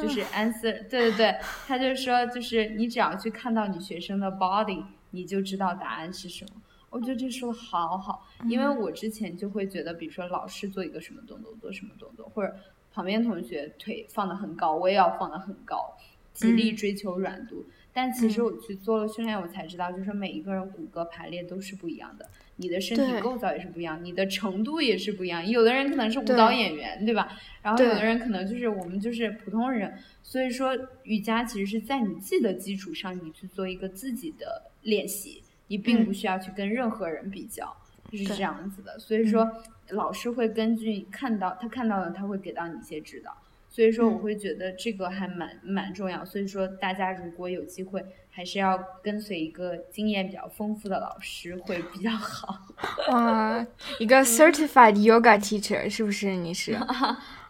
[0.00, 1.36] 就是 answer。”对对对，
[1.66, 6.62] 他就说，就是你只要去看到你学生的 body，你就知道答案是什么。
[6.90, 12.54] 我觉得这说的好好，因为我之前就会觉得，比如说老师做一个什么动作，做什么动作，或者
[12.92, 15.92] 旁边同学腿放的很高，我也要放的很高。
[16.32, 25.46] 极力追求软度，但其实我去做了训练，我才知道，就是每一个人骨骼排列都是不一样的，你的身体构造也是不一样，你的程度也是不一样。
[25.46, 27.36] 有的人可能是舞蹈演员，对吧？
[27.62, 29.94] 然后有的人可能就是我们就是普通人。
[30.22, 37.76] 所以说，瑜伽其实是在你自己的基础上，你去做一个自己的练习，你并不需要去跟任何人比较，
[38.10, 38.98] 就是这样子的。
[38.98, 39.46] 所以说，
[39.90, 43.36] 老师会根据看到他看到的，他会给到你一些指导。
[43.74, 46.22] 所以说，我会觉得这个还蛮蛮重要。
[46.22, 52.58] 所以说，大家如果有机会，还是要跟随一个经验比较丰富的老师会比较好。
[53.08, 53.66] 哇，
[53.98, 56.36] 一个 certified yoga teacher 是不是？
[56.36, 56.78] 你是？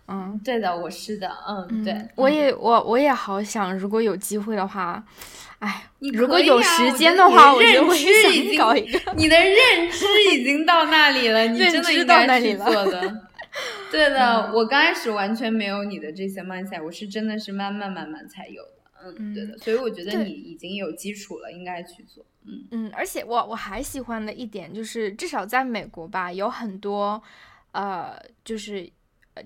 [0.07, 1.29] 嗯，对的，我是的。
[1.49, 5.03] 嗯，对，我也我我也好想，如果有机会的话，
[5.59, 9.13] 哎，如果有时间的话，我认知已经搞一个。
[9.17, 13.29] 你的认知已经到那里了，你 真的应该去做的。
[13.93, 19.15] 对的，我刚开始完全没有你的这些 mindset，我是真的是慢慢慢慢才有的。
[19.19, 22.25] 嗯，对的，所以我觉得你已经有基础了，应该去做。
[22.45, 27.23] 嗯嗯，而且我我还喜欢的一点就是，至少在美国吧，有很多
[27.73, 28.89] 呃，就是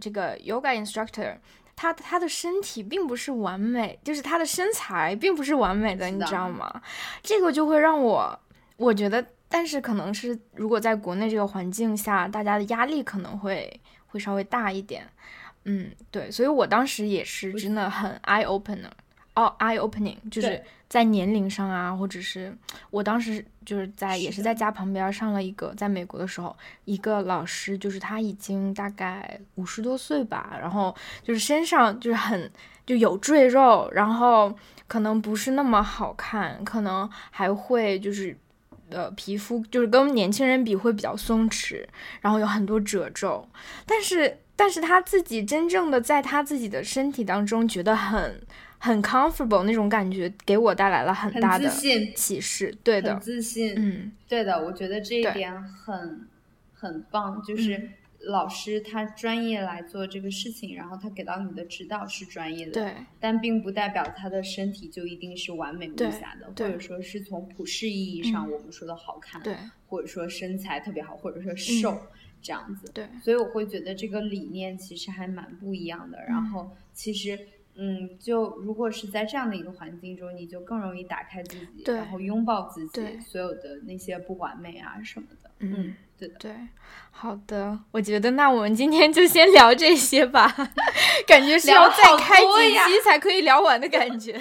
[0.00, 1.36] 这个 yoga instructor，
[1.74, 6.82] 他他的身体并不是完美，就是他的身材并不是完美的你知道吗？
[7.22, 8.38] 这个就会让我
[8.76, 13.80] 我觉得，但是可能是如果在国内这个环境下，大家的压力可能会
[14.16, 15.06] 会稍微大一点。
[15.68, 18.88] 嗯，对，所以我当时也是真的很 eye opener，
[19.34, 22.56] 哦，eye opening，就是在年龄上啊，或者是
[22.90, 32.50] 我当时就是在也是在家旁边上了一个，在美国的时候，一个老师就是他已经大概五十多岁吧，然后就是身上就是很
[32.86, 34.56] 就有赘肉，然后
[34.86, 38.38] 可能不是那么好看，可能还会就是。
[38.90, 41.84] 呃，皮肤就是跟年轻人比会比较松弛，
[42.20, 43.48] 然后有很多褶皱，
[43.84, 48.40] 但是但是他自己真正的在他自己的身体当中觉得很
[48.78, 52.12] 很 comfortable 那种感觉，给我带来了很很大的自信。
[52.14, 52.74] 启示。
[52.84, 56.26] 对的很，自信，嗯，对的，我觉得这一点很
[56.74, 57.92] 很棒，就是嗯
[58.26, 71.96] 老师他专业来做这个事情，然后他给到你的指导是专业的，对但并不代表他的身体就一定是完美无瑕的，或者说是从普世意义上嗯我们说的好看，对或者说身材特别好，或者说瘦、
[72.42, 72.90] 这样子。
[72.92, 76.18] 对所以我会觉得这个理念其实还蛮不一样的。
[76.26, 77.38] 然后其实，
[77.76, 85.50] 嗯，就如果是在这样的一个环境中，你就更容易打开自己，然后拥抱自己所有的那些不完美啊什么的。
[85.60, 86.34] 嗯，对的。
[86.38, 86.52] 对，
[87.10, 90.54] 好的，我觉得那我们今天就先聊这些吧，
[91.26, 94.40] 感觉是要再开几期才可以聊完的感觉。